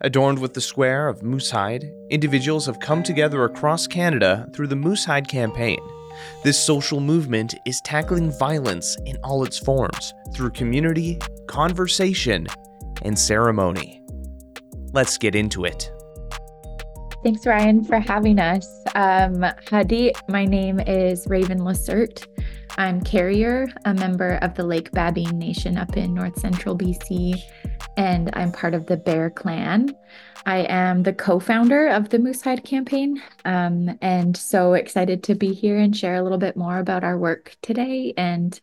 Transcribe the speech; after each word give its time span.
Adorned 0.00 0.40
with 0.40 0.54
the 0.54 0.60
square 0.60 1.06
of 1.06 1.20
Moosehide, 1.20 1.88
individuals 2.10 2.66
have 2.66 2.80
come 2.80 3.02
together 3.02 3.44
across 3.44 3.86
Canada 3.86 4.48
through 4.52 4.66
the 4.66 4.74
Moosehide 4.74 5.28
campaign. 5.28 5.78
This 6.42 6.58
social 6.58 6.98
movement 6.98 7.54
is 7.64 7.80
tackling 7.82 8.32
violence 8.32 8.96
in 9.06 9.16
all 9.22 9.44
its 9.44 9.56
forms 9.56 10.12
through 10.34 10.50
community, 10.50 11.18
conversation, 11.46 12.48
and 13.02 13.16
ceremony. 13.16 14.02
Let's 14.92 15.16
get 15.16 15.36
into 15.36 15.64
it. 15.64 15.90
Thanks, 17.22 17.46
Ryan, 17.46 17.84
for 17.84 18.00
having 18.00 18.38
us. 18.40 18.68
Um, 18.96 19.46
Hadi, 19.70 20.12
my 20.28 20.44
name 20.44 20.80
is 20.80 21.24
Raven 21.28 21.60
Lacerte. 21.60 22.26
I'm 22.76 23.00
Carrier, 23.02 23.68
a 23.84 23.94
member 23.94 24.38
of 24.42 24.54
the 24.54 24.64
Lake 24.64 24.90
Babine 24.90 25.38
Nation 25.38 25.78
up 25.78 25.96
in 25.96 26.12
north 26.12 26.38
central 26.40 26.76
BC, 26.76 27.40
and 27.96 28.30
I'm 28.34 28.50
part 28.50 28.74
of 28.74 28.86
the 28.86 28.96
Bear 28.96 29.30
Clan. 29.30 29.96
I 30.44 30.58
am 30.68 31.04
the 31.04 31.12
co 31.12 31.38
founder 31.38 31.86
of 31.86 32.08
the 32.08 32.18
Moosehide 32.18 32.64
campaign, 32.64 33.22
um, 33.44 33.96
and 34.02 34.36
so 34.36 34.74
excited 34.74 35.22
to 35.24 35.36
be 35.36 35.54
here 35.54 35.78
and 35.78 35.96
share 35.96 36.16
a 36.16 36.22
little 36.22 36.38
bit 36.38 36.56
more 36.56 36.78
about 36.78 37.04
our 37.04 37.16
work 37.16 37.56
today. 37.62 38.12
And 38.16 38.60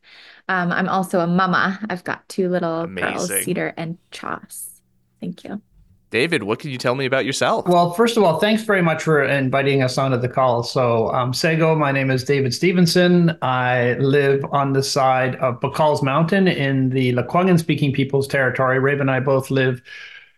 um, 0.49 0.73
I'm 0.73 0.89
also 0.89 1.21
a 1.21 1.27
mama. 1.27 1.79
I've 1.89 2.03
got 2.03 2.27
two 2.27 2.49
little 2.49 2.81
Amazing. 2.81 3.13
girls, 3.13 3.43
Cedar 3.45 3.73
and 3.77 3.97
Chas. 4.11 4.81
Thank 5.21 5.45
you. 5.45 5.61
David, 6.11 6.43
what 6.43 6.59
can 6.59 6.71
you 6.71 6.77
tell 6.77 6.93
me 6.93 7.05
about 7.05 7.23
yourself? 7.23 7.65
Well, 7.67 7.93
first 7.93 8.17
of 8.17 8.23
all, 8.23 8.37
thanks 8.37 8.63
very 8.63 8.81
much 8.81 9.01
for 9.01 9.23
inviting 9.23 9.81
us 9.81 9.97
onto 9.97 10.17
the 10.17 10.27
call. 10.27 10.61
So, 10.61 11.09
um, 11.13 11.33
Sego, 11.33 11.73
my 11.73 11.93
name 11.93 12.11
is 12.11 12.25
David 12.25 12.53
Stevenson. 12.53 13.37
I 13.41 13.93
live 13.93 14.43
on 14.51 14.73
the 14.73 14.83
side 14.83 15.37
of 15.37 15.61
Bacalls 15.61 16.03
Mountain 16.03 16.49
in 16.49 16.89
the 16.89 17.13
Lekwungen 17.13 17.57
speaking 17.57 17.93
people's 17.93 18.27
territory. 18.27 18.77
Raven 18.77 19.01
and 19.01 19.11
I 19.11 19.21
both 19.21 19.49
live 19.49 19.81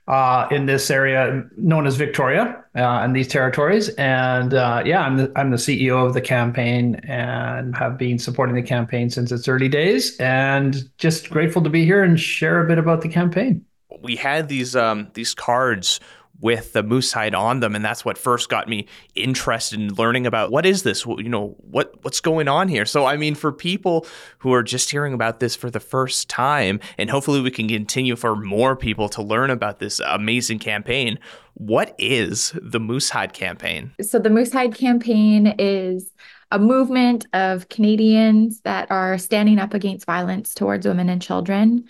uh, 0.08 0.48
in 0.52 0.68
this 0.68 0.92
area 0.92 1.44
known 1.58 1.88
as 1.88 1.96
Victoria 1.96 2.64
uh, 2.76 3.02
in 3.04 3.14
these 3.14 3.28
territories. 3.28 3.90
And 3.96 4.54
uh, 4.54 4.84
yeah, 4.86 5.02
I'm 5.02 5.18
the, 5.18 5.32
I'm 5.36 5.50
the 5.50 5.58
CEO 5.58 6.06
of 6.06 6.14
the 6.14 6.22
campaign 6.22 7.02
and 7.08 7.76
have 7.76 7.98
been 7.98 8.20
supporting 8.20 8.54
the 8.54 8.62
campaign 8.62 9.10
since 9.10 9.32
its 9.32 9.48
early 9.48 9.70
days. 9.70 10.16
And 10.20 10.88
just 11.00 11.32
grateful 11.32 11.64
to 11.64 11.70
be 11.72 11.84
here 11.84 12.04
and 12.04 12.20
share 12.20 12.64
a 12.64 12.68
bit 12.68 12.78
about 12.78 13.02
the 13.02 13.10
campaign 13.10 13.66
we 14.04 14.18
had 14.18 14.50
these 14.50 14.76
um, 14.76 15.10
these 15.14 15.34
cards 15.34 16.00
with 16.44 16.74
the 16.74 16.84
Moosehide 16.84 17.34
on 17.34 17.62
them, 17.62 17.74
and 17.74 17.86
that's 17.86 18.04
what 18.04 18.18
first 18.18 18.50
got 18.50 18.68
me 18.68 18.86
interested 19.16 19.80
in 19.80 19.94
learning 19.94 20.28
about 20.28 20.52
what 20.52 20.66
is 20.66 20.84
this, 20.84 21.06
you 21.06 21.30
know, 21.30 21.56
what 21.60 21.96
what's 22.04 22.20
going 22.20 22.48
on 22.48 22.68
here. 22.68 22.86
So, 22.86 23.06
I 23.06 23.16
mean, 23.16 23.34
for 23.34 23.52
people 23.52 24.06
who 24.40 24.54
are 24.54 24.62
just 24.62 24.92
hearing 24.92 25.14
about 25.14 25.40
this 25.40 25.56
for 25.56 25.70
the 25.70 25.80
first 25.80 26.30
time, 26.30 26.80
and 26.98 27.10
hopefully 27.10 27.40
we 27.40 27.50
can 27.50 27.68
continue 27.68 28.16
for 28.16 28.36
more 28.36 28.76
people 28.76 29.08
to 29.10 29.22
learn 29.22 29.50
about 29.52 29.80
this 29.80 30.02
amazing 30.02 30.60
campaign. 30.60 31.18
What 31.54 31.96
is 31.98 32.52
the 32.62 32.80
Moosehide 32.80 33.34
campaign? 33.34 33.94
So, 34.02 34.20
the 34.20 34.30
Moosehide 34.30 34.76
campaign 34.76 35.56
is 35.58 36.12
a 36.52 36.60
movement 36.60 37.26
of 37.34 37.70
Canadians 37.70 38.62
that 38.62 38.92
are 38.92 39.18
standing 39.18 39.60
up 39.60 39.74
against 39.74 40.06
violence 40.06 40.54
towards 40.54 40.86
women 40.86 41.10
and 41.10 41.22
children. 41.22 41.86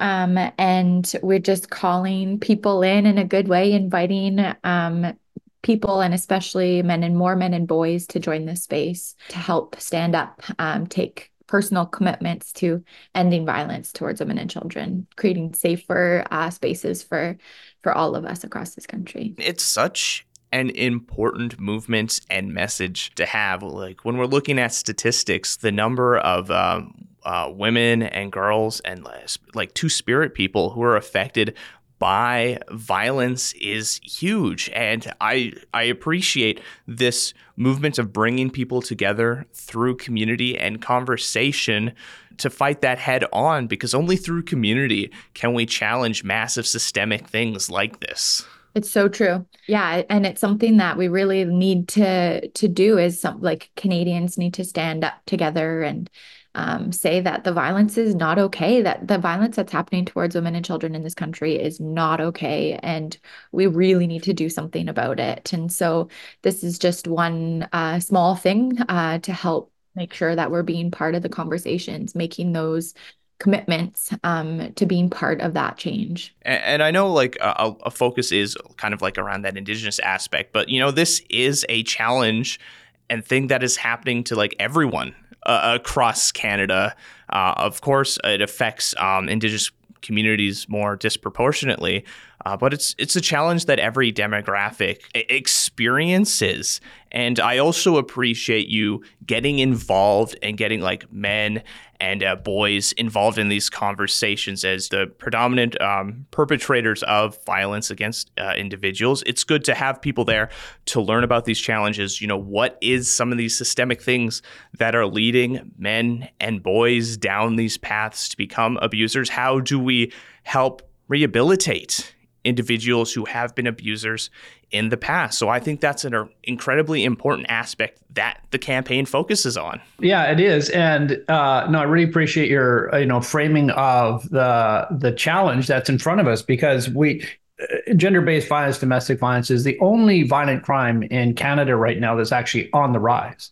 Um, 0.00 0.38
and 0.58 1.12
we're 1.22 1.38
just 1.38 1.70
calling 1.70 2.40
people 2.40 2.82
in 2.82 3.06
in 3.06 3.18
a 3.18 3.24
good 3.24 3.48
way, 3.48 3.72
inviting 3.72 4.44
um, 4.64 5.16
people 5.62 6.00
and 6.00 6.14
especially 6.14 6.82
men 6.82 7.02
and 7.02 7.16
more 7.16 7.36
men 7.36 7.54
and 7.54 7.68
boys 7.68 8.06
to 8.08 8.18
join 8.18 8.46
this 8.46 8.62
space 8.62 9.14
to 9.28 9.36
help 9.36 9.78
stand 9.78 10.16
up, 10.16 10.42
um, 10.58 10.86
take 10.86 11.30
personal 11.46 11.84
commitments 11.84 12.52
to 12.52 12.82
ending 13.14 13.44
violence 13.44 13.92
towards 13.92 14.20
women 14.20 14.38
and 14.38 14.48
children, 14.48 15.06
creating 15.16 15.52
safer 15.52 16.24
uh, 16.30 16.48
spaces 16.48 17.02
for 17.02 17.36
for 17.82 17.92
all 17.92 18.14
of 18.14 18.24
us 18.24 18.44
across 18.44 18.74
this 18.74 18.86
country. 18.86 19.34
It's 19.38 19.64
such 19.64 20.26
an 20.52 20.70
important 20.70 21.60
movement 21.60 22.20
and 22.30 22.52
message 22.52 23.14
to 23.16 23.26
have. 23.26 23.62
Like 23.62 24.04
when 24.04 24.16
we're 24.16 24.26
looking 24.26 24.58
at 24.58 24.72
statistics, 24.72 25.56
the 25.56 25.72
number 25.72 26.18
of 26.18 26.50
um, 26.50 27.08
uh, 27.24 27.50
women 27.52 28.02
and 28.02 28.32
girls 28.32 28.80
and 28.80 29.06
like 29.54 29.74
two 29.74 29.88
spirit 29.88 30.34
people 30.34 30.70
who 30.70 30.82
are 30.82 30.96
affected 30.96 31.56
by 31.98 32.58
violence 32.70 33.52
is 33.60 34.00
huge 34.02 34.70
and 34.70 35.12
i 35.20 35.52
i 35.74 35.82
appreciate 35.82 36.60
this 36.86 37.34
movement 37.56 37.98
of 37.98 38.12
bringing 38.12 38.50
people 38.50 38.80
together 38.80 39.46
through 39.52 39.94
community 39.96 40.58
and 40.58 40.80
conversation 40.80 41.92
to 42.38 42.48
fight 42.48 42.80
that 42.80 42.98
head 42.98 43.22
on 43.34 43.66
because 43.66 43.94
only 43.94 44.16
through 44.16 44.42
community 44.42 45.12
can 45.34 45.52
we 45.52 45.66
challenge 45.66 46.24
massive 46.24 46.66
systemic 46.66 47.28
things 47.28 47.70
like 47.70 48.00
this 48.00 48.46
it's 48.74 48.90
so 48.90 49.08
true. 49.08 49.46
Yeah, 49.66 50.02
and 50.08 50.24
it's 50.24 50.40
something 50.40 50.76
that 50.76 50.96
we 50.96 51.08
really 51.08 51.44
need 51.44 51.88
to 51.88 52.48
to 52.48 52.68
do 52.68 52.98
is 52.98 53.20
some 53.20 53.40
like 53.40 53.70
Canadians 53.76 54.38
need 54.38 54.54
to 54.54 54.64
stand 54.64 55.02
up 55.04 55.14
together 55.26 55.82
and 55.82 56.08
um, 56.54 56.92
say 56.92 57.20
that 57.20 57.44
the 57.44 57.52
violence 57.52 57.96
is 57.96 58.14
not 58.14 58.38
okay, 58.38 58.82
that 58.82 59.06
the 59.06 59.18
violence 59.18 59.56
that's 59.56 59.72
happening 59.72 60.04
towards 60.04 60.34
women 60.34 60.54
and 60.54 60.64
children 60.64 60.94
in 60.94 61.02
this 61.02 61.14
country 61.14 61.54
is 61.56 61.78
not 61.80 62.20
okay. 62.20 62.78
And 62.82 63.16
we 63.52 63.66
really 63.66 64.06
need 64.06 64.22
to 64.24 64.32
do 64.32 64.48
something 64.48 64.88
about 64.88 65.20
it. 65.20 65.52
And 65.52 65.72
so 65.72 66.08
this 66.42 66.64
is 66.64 66.78
just 66.78 67.06
one 67.06 67.68
uh, 67.72 68.00
small 68.00 68.34
thing 68.34 68.80
uh, 68.88 69.18
to 69.20 69.32
help 69.32 69.72
make 69.94 70.12
sure 70.12 70.34
that 70.34 70.50
we're 70.50 70.62
being 70.62 70.90
part 70.90 71.14
of 71.14 71.22
the 71.22 71.28
conversations, 71.28 72.14
making 72.14 72.52
those 72.52 72.94
commitments 73.38 74.12
um, 74.22 74.72
to 74.74 74.86
being 74.86 75.08
part 75.08 75.40
of 75.40 75.54
that 75.54 75.78
change. 75.78 76.34
And, 76.42 76.62
and 76.62 76.82
I 76.82 76.90
know 76.90 77.10
like 77.10 77.36
a, 77.40 77.74
a, 77.84 77.90
focus 77.90 78.32
is 78.32 78.56
kind 78.76 78.92
of 78.92 79.00
like 79.00 79.16
around 79.18 79.42
that 79.42 79.56
indigenous 79.56 79.98
aspect, 80.00 80.52
but 80.52 80.68
you 80.68 80.78
know 80.78 80.90
this 80.90 81.22
is 81.30 81.64
a 81.70 81.82
challenge 81.84 82.60
and 83.08 83.24
thing 83.24 83.46
that 83.48 83.62
is 83.62 83.76
happening 83.76 84.22
to 84.24 84.36
like 84.36 84.54
everyone 84.58 85.14
uh, 85.46 85.78
across 85.80 86.32
Canada. 86.32 86.94
Uh, 87.28 87.54
of 87.56 87.80
course, 87.80 88.18
it 88.24 88.40
affects 88.40 88.94
um, 88.98 89.28
indigenous 89.28 89.70
communities 90.02 90.68
more 90.68 90.96
disproportionately. 90.96 92.04
Uh, 92.46 92.56
but 92.56 92.72
it's 92.72 92.94
it's 92.98 93.16
a 93.16 93.20
challenge 93.20 93.66
that 93.66 93.78
every 93.78 94.10
demographic 94.10 95.02
experiences, 95.14 96.80
and 97.12 97.38
I 97.38 97.58
also 97.58 97.98
appreciate 97.98 98.68
you 98.68 99.02
getting 99.26 99.58
involved 99.58 100.38
and 100.42 100.56
getting 100.56 100.80
like 100.80 101.12
men 101.12 101.62
and 102.00 102.22
uh, 102.22 102.36
boys 102.36 102.92
involved 102.92 103.38
in 103.38 103.48
these 103.48 103.68
conversations 103.68 104.64
as 104.64 104.88
the 104.88 105.06
predominant 105.18 105.80
um, 105.80 106.26
perpetrators 106.30 107.02
of 107.04 107.42
violence 107.44 107.90
against 107.90 108.30
uh, 108.38 108.54
individuals. 108.56 109.22
It's 109.26 109.44
good 109.44 109.64
to 109.64 109.74
have 109.74 110.00
people 110.00 110.24
there 110.24 110.50
to 110.86 111.00
learn 111.00 111.24
about 111.24 111.44
these 111.44 111.60
challenges. 111.60 112.20
You 112.20 112.26
know, 112.26 112.38
what 112.38 112.78
is 112.80 113.14
some 113.14 113.32
of 113.32 113.38
these 113.38 113.56
systemic 113.56 114.02
things 114.02 114.42
that 114.78 114.94
are 114.94 115.06
leading 115.06 115.72
men 115.78 116.28
and 116.40 116.62
boys 116.62 117.16
down 117.16 117.56
these 117.56 117.76
paths 117.76 118.28
to 118.30 118.36
become 118.36 118.78
abusers? 118.80 119.28
How 119.28 119.60
do 119.60 119.78
we 119.78 120.12
help 120.44 120.82
rehabilitate 121.08 122.14
individuals 122.44 123.12
who 123.12 123.24
have 123.24 123.54
been 123.54 123.66
abusers 123.66 124.30
in 124.70 124.88
the 124.88 124.96
past. 124.96 125.38
So 125.38 125.48
I 125.48 125.60
think 125.60 125.80
that's 125.80 126.04
an 126.04 126.28
incredibly 126.44 127.04
important 127.04 127.48
aspect 127.50 128.00
that 128.14 128.40
the 128.50 128.58
campaign 128.58 129.06
focuses 129.06 129.56
on. 129.56 129.80
Yeah, 129.98 130.30
it 130.30 130.40
is, 130.40 130.70
and 130.70 131.12
uh, 131.28 131.66
no, 131.70 131.80
I 131.80 131.82
really 131.84 132.08
appreciate 132.08 132.48
your 132.48 132.96
you 132.98 133.06
know 133.06 133.20
framing 133.20 133.70
of 133.70 134.28
the 134.30 134.86
the 134.90 135.12
challenge 135.12 135.66
that's 135.66 135.88
in 135.88 135.98
front 135.98 136.20
of 136.20 136.26
us 136.26 136.42
because 136.42 136.88
we. 136.88 137.26
Uh, 137.60 137.92
gender-based 137.94 138.48
violence, 138.48 138.78
domestic 138.78 139.18
violence 139.18 139.50
is 139.50 139.64
the 139.64 139.78
only 139.80 140.22
violent 140.22 140.62
crime 140.62 141.02
in 141.02 141.34
Canada 141.34 141.76
right 141.76 142.00
now 142.00 142.14
that's 142.16 142.32
actually 142.32 142.72
on 142.72 142.94
the 142.94 142.98
rise. 142.98 143.50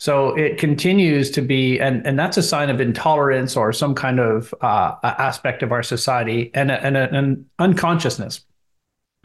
So 0.00 0.34
it 0.34 0.56
continues 0.56 1.30
to 1.32 1.42
be, 1.42 1.78
and, 1.78 2.06
and 2.06 2.18
that's 2.18 2.38
a 2.38 2.42
sign 2.42 2.70
of 2.70 2.80
intolerance 2.80 3.54
or 3.54 3.70
some 3.70 3.94
kind 3.94 4.18
of 4.18 4.54
uh, 4.62 4.94
aspect 5.02 5.62
of 5.62 5.72
our 5.72 5.82
society 5.82 6.50
and, 6.54 6.70
and, 6.70 6.96
and 6.96 7.44
unconsciousness. 7.58 8.40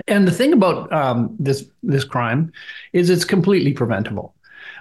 And 0.10 0.28
the 0.28 0.34
thing 0.34 0.52
about 0.52 0.92
um, 0.92 1.34
this 1.40 1.64
this 1.82 2.04
crime 2.04 2.52
is 2.92 3.10
it's 3.10 3.24
completely 3.24 3.72
preventable. 3.72 4.36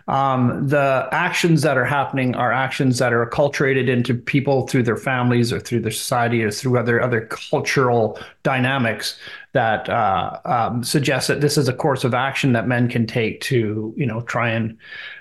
Um, 0.09 0.67
the 0.69 1.09
actions 1.13 1.63
that 1.63 1.79
are 1.79 1.85
happening 1.85 2.35
are 2.35 2.53
actions 2.53 2.99
that 2.99 3.13
are 3.13 3.25
acculturated 3.25 3.89
into 3.89 4.15
people 4.15 4.67
through 4.67 4.83
their 4.83 4.97
families 4.97 5.53
or 5.53 5.61
through 5.61 5.81
their 5.81 5.93
society 5.93 6.43
or 6.43 6.51
through 6.51 6.77
other 6.77 7.01
other 7.01 7.27
cultural 7.27 8.19
dynamics 8.43 9.17
that 9.53 9.89
uh, 9.89 10.41
um, 10.45 10.83
suggest 10.83 11.29
that 11.29 11.41
this 11.41 11.57
is 11.57 11.69
a 11.69 11.73
course 11.73 12.03
of 12.03 12.13
action 12.13 12.53
that 12.53 12.67
men 12.67 12.89
can 12.89 13.07
take 13.07 13.41
to 13.43 13.95
you 13.97 14.05
know 14.05 14.21
try 14.23 14.51
and 14.51 14.77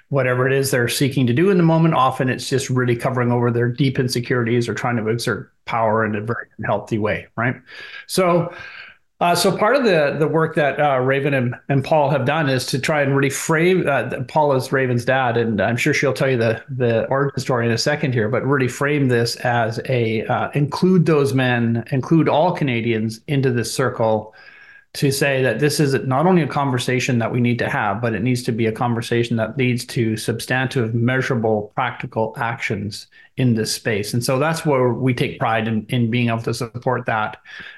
whatever 0.10 0.48
it 0.48 0.54
is 0.54 0.72
they're 0.72 0.88
seeking 0.88 1.26
to 1.28 1.34
do 1.34 1.50
in 1.50 1.58
the 1.58 1.64
moment. 1.64 1.94
Often 1.94 2.30
it's 2.30 2.50
just 2.50 2.70
really 2.70 2.96
covering 2.96 3.32
over 3.32 3.52
their 3.52 3.68
deep 3.68 4.00
insecurities 4.00 4.70
or 4.70 4.74
trying 4.74 4.98
to 4.98 5.08
exert 5.08 5.52
power 5.66 6.06
in 6.06 6.16
a 6.16 6.22
very 6.22 6.48
unhealthy 6.58 6.98
way, 6.98 7.28
right? 7.36 7.56
So, 8.08 8.54
uh, 9.20 9.34
so 9.34 9.56
part 9.56 9.76
of 9.76 9.86
the 9.86 10.18
the 10.20 10.28
work 10.28 10.56
that 10.56 10.80
uh, 10.80 11.00
Raven 11.00 11.34
and, 11.34 11.56
and 11.70 11.84
Paul 11.84 12.10
have 12.10 12.26
done 12.26 12.50
is 12.50 12.66
to 12.68 12.80
try 12.80 13.02
and 13.02 13.16
really 13.16 13.30
frame. 13.30 13.88
Uh, 13.88 14.24
Paul 14.28 14.54
is 14.54 14.72
Raven's 14.72 15.06
dad, 15.06 15.38
and 15.38 15.62
I'm 15.62 15.78
sure 15.78 15.94
she'll 15.94 16.14
tell 16.14 16.30
you 16.30 16.38
the 16.38 16.62
the 16.68 17.06
origin 17.08 17.40
story 17.40 17.66
in 17.66 17.72
a 17.72 17.78
second 17.78 18.14
here. 18.14 18.28
But 18.28 18.46
really 18.46 18.68
frame 18.68 19.08
this 19.08 19.38
as 19.38 19.80
a 19.88 20.26
uh, 20.26 20.50
include 20.56 21.06
those 21.06 21.34
men, 21.34 21.86
include 21.92 22.28
all 22.28 22.52
Canadians 22.52 23.22
into 23.28 23.50
this 23.52 23.74
circle 23.74 24.36
to 24.94 25.10
say 25.12 25.42
that 25.42 25.60
this 25.60 25.80
is 25.80 25.96
not 26.06 26.28
only 26.28 26.44
a 26.44 26.48
conversation 26.48 27.18
that 27.18 27.32
we 27.32 27.42
need 27.42 27.58
to 27.58 27.68
have, 27.68 28.00
but 28.00 28.14
it 28.14 28.22
needs 28.22 28.44
to 28.44 28.52
be 28.52 28.68
a 28.68 28.72
conversation 28.72 29.36
that 29.38 29.58
leads 29.58 29.86
to 29.86 30.16
substantive, 30.16 30.94
measurable, 30.94 31.72
practical 31.74 32.36
actions 32.38 33.08
in 33.38 33.56
this 33.56 33.74
space. 33.74 34.14
And 34.14 34.24
so 34.24 34.38
that's 34.38 34.68
where 34.68 34.94
we 34.94 35.16
take 35.16 35.40
pride 35.40 35.68
in, 35.68 35.88
in 35.90 36.12
being 36.12 36.28
able 36.28 36.44
to 36.44 36.54
support 36.54 37.08
that 37.08 37.38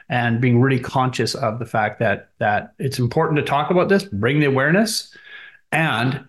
and 0.09 0.41
being 0.41 0.59
really 0.59 0.79
conscious 0.79 1.35
of 1.35 1.57
the 1.59 1.65
fact 1.65 1.99
that 1.99 2.29
that 2.39 2.73
it's 2.79 2.99
important 2.99 3.37
to 3.37 3.43
talk 3.43 3.71
about 3.71 3.87
this, 3.87 4.03
bring 4.03 4.41
the 4.41 4.47
awareness, 4.47 5.15
and 5.71 6.25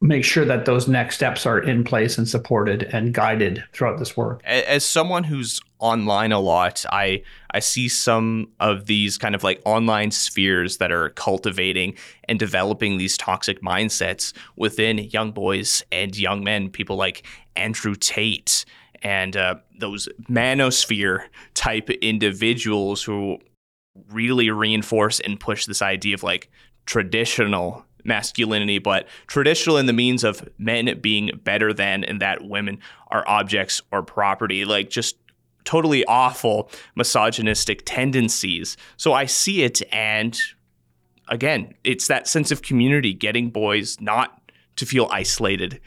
make 0.00 0.24
sure 0.24 0.46
that 0.46 0.64
those 0.64 0.88
next 0.88 1.16
steps 1.16 1.44
are 1.44 1.58
in 1.58 1.84
place 1.84 2.16
and 2.16 2.26
supported 2.26 2.84
and 2.84 3.12
guided 3.12 3.62
throughout 3.72 3.98
this 3.98 4.16
work. 4.16 4.40
As 4.44 4.84
someone 4.84 5.24
who's 5.24 5.60
online 5.78 6.32
a 6.32 6.40
lot, 6.40 6.84
I 6.90 7.22
I 7.50 7.58
see 7.58 7.88
some 7.88 8.48
of 8.60 8.86
these 8.86 9.18
kind 9.18 9.34
of 9.34 9.44
like 9.44 9.60
online 9.64 10.10
spheres 10.10 10.78
that 10.78 10.90
are 10.90 11.10
cultivating 11.10 11.96
and 12.24 12.38
developing 12.38 12.96
these 12.96 13.18
toxic 13.18 13.60
mindsets 13.60 14.32
within 14.56 14.98
young 14.98 15.32
boys 15.32 15.82
and 15.92 16.16
young 16.16 16.42
men. 16.44 16.70
People 16.70 16.96
like 16.96 17.26
Andrew 17.56 17.94
Tate 17.94 18.64
and 19.02 19.36
uh, 19.36 19.56
those 19.78 20.08
manosphere 20.30 21.24
type 21.54 21.90
individuals 21.90 23.02
who 23.02 23.38
really 24.10 24.50
reinforce 24.50 25.20
and 25.20 25.38
push 25.38 25.66
this 25.66 25.82
idea 25.82 26.14
of 26.14 26.22
like 26.22 26.50
traditional 26.86 27.84
masculinity, 28.04 28.78
but 28.78 29.06
traditional 29.26 29.76
in 29.76 29.86
the 29.86 29.92
means 29.92 30.24
of 30.24 30.48
men 30.58 30.98
being 31.00 31.30
better 31.44 31.72
than 31.72 32.04
and 32.04 32.20
that 32.20 32.44
women 32.44 32.78
are 33.08 33.24
objects 33.26 33.82
or 33.92 34.02
property, 34.02 34.64
like 34.64 34.90
just 34.90 35.16
totally 35.64 36.04
awful 36.06 36.70
misogynistic 36.96 37.82
tendencies. 37.84 38.76
So 38.96 39.12
I 39.12 39.26
see 39.26 39.62
it 39.62 39.82
and 39.92 40.40
again, 41.28 41.74
it's 41.84 42.08
that 42.08 42.26
sense 42.26 42.50
of 42.50 42.62
community, 42.62 43.14
getting 43.14 43.50
boys 43.50 44.00
not 44.00 44.40
to 44.76 44.84
feel 44.84 45.08
isolated 45.10 45.80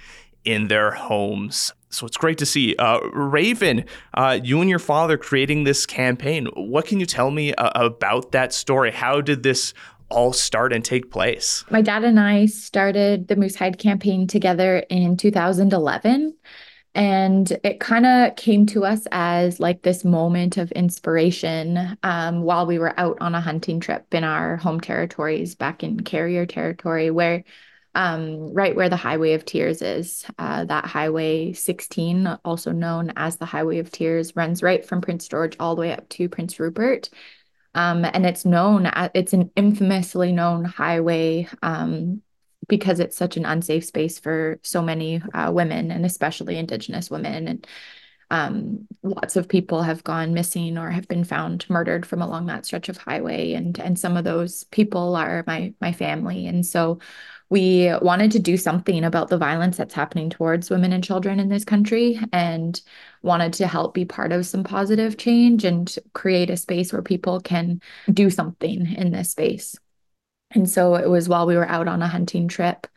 in 0.46 0.68
their 0.68 0.92
homes. 0.92 1.74
So 1.90 2.08
it's 2.08 2.18
great 2.18 2.38
to 2.40 2.46
see. 2.46 2.76
Uh, 2.78 3.00
Raven, 3.14 3.86
uh, 4.14 4.40
you 4.42 4.62
and 4.62 4.70
your 4.70 4.80
father 4.80 5.18
creating 5.18 5.64
this 5.64 5.86
campaign. 5.86 6.48
What 6.56 6.86
can 6.86 7.00
you 7.00 7.06
tell 7.06 7.30
me 7.30 7.54
uh, 7.54 7.70
about 7.76 8.32
that 8.32 8.52
story? 8.52 8.92
How 8.92 9.22
did 9.22 9.44
this 9.44 9.74
all 10.14 10.32
start 10.32 10.72
and 10.72 10.86
take 10.86 11.12
place? 11.12 11.66
My 11.70 11.82
dad 11.82 12.04
and 12.04 12.20
I 12.20 12.46
started 12.46 13.28
the 13.28 13.36
Moose 13.36 13.56
Hide 13.56 13.78
campaign 13.78 14.28
together 14.28 14.78
in 14.90 15.18
2011. 15.18 16.36
And 16.96 17.52
it 17.64 17.80
kind 17.80 18.06
of 18.06 18.36
came 18.36 18.68
to 18.68 18.86
us 18.86 19.08
as 19.12 19.60
like 19.60 19.82
this 19.82 20.06
moment 20.06 20.58
of 20.58 20.72
inspiration 20.74 21.98
um, 22.04 22.44
while 22.44 22.68
we 22.68 22.78
were 22.78 22.98
out 23.00 23.18
on 23.20 23.34
a 23.34 23.42
hunting 23.42 23.80
trip 23.80 24.14
in 24.14 24.24
our 24.24 24.58
home 24.58 24.80
territories 24.80 25.56
back 25.56 25.84
in 25.84 26.00
Carrier 26.02 26.46
territory, 26.46 27.10
where 27.10 27.44
um, 27.96 28.54
right 28.54 28.76
where 28.76 28.90
the 28.90 28.96
Highway 28.96 29.34
of 29.34 29.46
Tears 29.46 29.82
is. 29.82 30.26
Uh, 30.38 30.66
that 30.66 30.86
Highway 30.86 31.54
16, 31.54 32.28
also 32.44 32.72
known 32.72 33.14
as 33.16 33.38
the 33.38 33.46
Highway 33.46 33.80
of 33.80 33.92
Tears, 33.92 34.36
runs 34.36 34.64
right 34.64 34.86
from 34.86 35.02
Prince 35.02 35.28
George 35.28 35.56
all 35.60 35.76
the 35.76 35.82
way 35.82 35.94
up 35.94 36.08
to 36.10 36.30
Prince 36.30 36.60
Rupert. 36.60 37.10
Um, 37.76 38.06
and 38.06 38.26
it's 38.26 38.46
known, 38.46 38.90
it's 39.14 39.34
an 39.34 39.52
infamously 39.56 40.32
known 40.32 40.64
highway 40.64 41.48
um, 41.62 42.22
because 42.68 43.00
it's 43.00 43.18
such 43.18 43.36
an 43.36 43.46
unsafe 43.46 43.86
space 43.86 44.20
for 44.20 44.60
so 44.64 44.82
many 44.82 45.22
uh, 45.34 45.52
women 45.52 45.92
and 45.92 46.06
especially 46.06 46.58
Indigenous 46.58 47.10
women. 47.10 47.48
And 47.48 47.68
um, 48.30 48.88
lots 49.04 49.36
of 49.36 49.50
people 49.50 49.84
have 49.84 50.04
gone 50.04 50.34
missing 50.34 50.78
or 50.78 50.90
have 50.90 51.08
been 51.08 51.24
found 51.24 51.70
murdered 51.70 52.06
from 52.06 52.22
along 52.22 52.48
that 52.48 52.66
stretch 52.66 52.90
of 52.90 52.98
highway. 52.98 53.54
And, 53.54 53.78
and 53.80 53.98
some 53.98 54.18
of 54.18 54.24
those 54.24 54.64
people 54.66 55.16
are 55.16 55.44
my, 55.46 55.74
my 55.82 55.92
family. 55.92 56.48
And 56.48 56.66
so 56.66 57.00
we 57.50 57.92
wanted 58.02 58.32
to 58.32 58.40
do 58.40 58.58
something 58.58 59.04
about 59.04 59.30
the 59.30 59.38
violence 59.38 59.78
that's 59.78 59.94
happening 59.94 60.30
towards 60.30 60.70
women 60.70 60.94
and 60.94 61.04
children 61.04 61.40
in 61.40 61.50
this 61.50 61.66
country 61.66 62.20
and 62.32 62.82
wanted 63.22 63.54
to 63.54 63.68
help 63.68 63.94
be 63.94 64.06
part 64.06 64.32
of 64.32 64.46
some 64.46 64.64
positive 64.64 65.18
change 65.18 65.64
and 65.64 65.96
create 66.14 66.50
a 66.50 66.58
space 66.58 66.92
where 66.92 67.02
people 67.02 67.40
can 67.40 67.82
do 68.12 68.30
something 68.30 68.94
in 68.94 69.12
this 69.12 69.32
space. 69.32 69.76
And 70.52 70.70
so 70.70 70.96
it 70.96 71.10
was 71.10 71.30
while 71.30 71.46
we 71.46 71.56
were 71.56 71.68
out 71.68 71.88
on 71.88 72.02
a 72.02 72.08
hunting 72.08 72.48
trip 72.48 72.88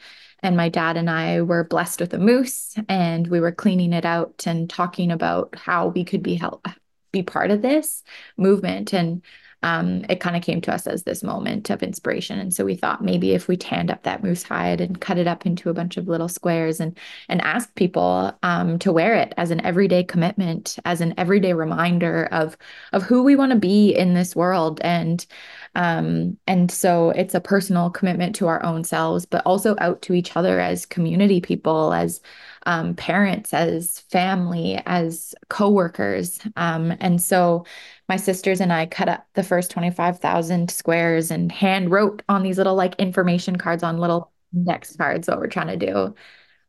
and 0.43 0.57
my 0.57 0.69
dad 0.69 0.97
and 0.97 1.11
I 1.11 1.43
were 1.43 1.65
blessed 1.65 2.01
with 2.01 2.15
a 2.15 2.19
moose 2.19 2.77
and 2.89 3.27
we 3.27 3.41
were 3.41 3.53
cleaning 3.53 3.93
it 3.93 4.05
out 4.05 4.47
and 4.47 4.69
talking 4.69 5.11
about 5.11 5.57
how 5.57 5.89
we 5.89 6.05
could 6.05 6.23
be 6.23 6.35
help 6.35 6.67
be 7.13 7.23
part 7.23 7.51
of 7.51 7.63
this 7.63 8.03
movement 8.37 8.93
and 8.93 9.23
um, 9.63 10.05
it 10.09 10.21
kind 10.21 10.37
of 10.37 10.43
came 10.43 10.61
to 10.61 10.73
us 10.73 10.87
as 10.87 11.03
this 11.03 11.23
moment 11.23 11.71
of 11.71 11.83
inspiration. 11.83 12.39
And 12.39 12.53
so 12.53 12.65
we 12.65 12.77
thought 12.77 13.03
maybe 13.03 13.33
if 13.33 13.49
we 13.49 13.57
tanned 13.57 13.91
up 13.91 14.03
that 14.03 14.23
moose 14.23 14.43
hide 14.43 14.81
and 14.81 15.01
cut 15.01 15.19
it 15.19 15.27
up 15.27 15.47
into 15.47 15.71
a 15.71 15.75
bunch 15.75 15.97
of 15.97 16.09
little 16.09 16.29
squares 16.29 16.81
and 16.81 16.97
and 17.29 17.41
ask 17.43 17.75
people 17.75 18.37
um, 18.43 18.79
to 18.81 18.93
wear 18.93 19.15
it 19.15 19.33
as 19.37 19.51
an 19.51 19.65
everyday 19.65 20.05
commitment, 20.05 20.79
as 20.85 21.01
an 21.01 21.15
everyday 21.17 21.53
reminder 21.53 22.29
of 22.33 22.57
of 22.93 23.03
who 23.03 23.23
we 23.23 23.37
want 23.37 23.53
to 23.53 23.59
be 23.59 23.95
in 23.95 24.15
this 24.15 24.37
world. 24.37 24.81
And 24.83 25.27
um, 25.75 26.39
and 26.47 26.71
so 26.71 27.11
it's 27.11 27.35
a 27.35 27.41
personal 27.41 27.91
commitment 27.91 28.35
to 28.37 28.47
our 28.47 28.65
own 28.65 28.85
selves, 28.85 29.27
but 29.27 29.45
also 29.45 29.77
out 29.79 30.01
to 30.03 30.15
each 30.15 30.37
other 30.37 30.59
as 30.59 30.87
community 30.87 31.41
people, 31.41 31.93
as 31.93 32.21
um, 32.67 32.95
parents, 32.95 33.55
as 33.55 34.01
family, 34.11 34.81
as 34.87 35.35
coworkers. 35.49 36.41
Um, 36.57 36.95
and 37.01 37.23
so 37.23 37.65
my 38.09 38.17
sisters 38.17 38.61
and 38.61 38.73
I 38.73 38.87
cut 38.87 39.09
up 39.09 39.27
the 39.35 39.43
first 39.43 39.71
25,000 39.71 40.71
squares 40.71 41.31
and 41.31 41.51
hand 41.51 41.91
wrote 41.91 42.23
on 42.29 42.43
these 42.43 42.59
little 42.59 42.75
like 42.75 42.95
information 42.97 43.57
cards 43.57 43.83
on 43.83 43.99
little 43.99 44.33
index 44.55 44.95
cards 44.97 45.29
what 45.29 45.39
we're 45.39 45.49
trying 45.49 45.79
to 45.79 45.87
do. 45.87 46.15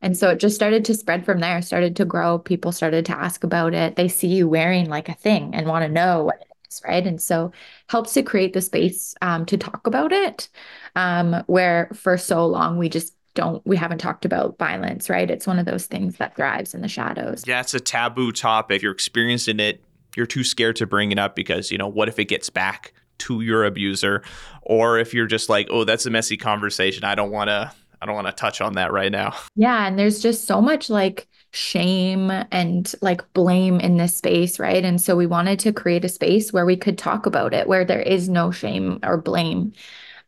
And 0.00 0.16
so 0.16 0.30
it 0.30 0.38
just 0.38 0.54
started 0.54 0.84
to 0.84 0.94
spread 0.94 1.24
from 1.24 1.40
there, 1.40 1.60
started 1.62 1.96
to 1.96 2.04
grow. 2.04 2.38
People 2.38 2.72
started 2.72 3.04
to 3.06 3.18
ask 3.18 3.42
about 3.42 3.74
it. 3.74 3.96
They 3.96 4.08
see 4.08 4.28
you 4.28 4.48
wearing 4.48 4.88
like 4.88 5.08
a 5.08 5.14
thing 5.14 5.54
and 5.54 5.66
want 5.66 5.84
to 5.84 5.90
know 5.90 6.24
what 6.24 6.40
it 6.40 6.48
is, 6.68 6.80
right? 6.86 7.04
And 7.04 7.20
so 7.20 7.52
helps 7.88 8.14
to 8.14 8.22
create 8.22 8.52
the 8.52 8.60
space 8.60 9.14
um, 9.22 9.44
to 9.46 9.56
talk 9.56 9.86
about 9.86 10.12
it, 10.12 10.48
um, 10.94 11.42
where 11.46 11.90
for 11.94 12.16
so 12.16 12.46
long 12.46 12.78
we 12.78 12.88
just 12.88 13.14
don't 13.34 13.64
we 13.64 13.76
haven't 13.76 13.98
talked 13.98 14.24
about 14.24 14.58
violence 14.58 15.08
right 15.08 15.30
it's 15.30 15.46
one 15.46 15.60
of 15.60 15.66
those 15.66 15.86
things 15.86 16.16
that 16.16 16.34
thrives 16.34 16.74
in 16.74 16.80
the 16.80 16.88
shadows 16.88 17.44
yeah 17.46 17.60
it's 17.60 17.72
a 17.72 17.78
taboo 17.78 18.32
topic 18.32 18.82
you're 18.82 18.90
experiencing 18.90 19.60
it 19.60 19.80
you're 20.18 20.26
too 20.26 20.44
scared 20.44 20.74
to 20.76 20.86
bring 20.86 21.12
it 21.12 21.18
up 21.18 21.36
because, 21.36 21.70
you 21.70 21.78
know, 21.78 21.86
what 21.86 22.08
if 22.08 22.18
it 22.18 22.24
gets 22.24 22.50
back 22.50 22.92
to 23.18 23.40
your 23.40 23.64
abuser? 23.64 24.22
Or 24.62 24.98
if 24.98 25.14
you're 25.14 25.28
just 25.28 25.48
like, 25.48 25.68
oh, 25.70 25.84
that's 25.84 26.04
a 26.06 26.10
messy 26.10 26.36
conversation. 26.36 27.04
I 27.04 27.14
don't 27.14 27.30
want 27.30 27.48
to. 27.48 27.72
I 28.00 28.06
don't 28.06 28.14
want 28.14 28.28
to 28.28 28.32
touch 28.32 28.60
on 28.60 28.74
that 28.74 28.92
right 28.92 29.10
now. 29.10 29.34
Yeah. 29.56 29.86
And 29.86 29.98
there's 29.98 30.20
just 30.20 30.46
so 30.46 30.60
much 30.60 30.88
like 30.88 31.26
shame 31.52 32.30
and 32.52 32.94
like 33.00 33.32
blame 33.32 33.80
in 33.80 33.96
this 33.96 34.16
space, 34.16 34.60
right? 34.60 34.84
And 34.84 35.00
so 35.00 35.16
we 35.16 35.26
wanted 35.26 35.58
to 35.60 35.72
create 35.72 36.04
a 36.04 36.08
space 36.08 36.52
where 36.52 36.66
we 36.66 36.76
could 36.76 36.96
talk 36.96 37.26
about 37.26 37.54
it, 37.54 37.66
where 37.66 37.84
there 37.84 38.02
is 38.02 38.28
no 38.28 38.52
shame 38.52 39.00
or 39.02 39.16
blame. 39.16 39.72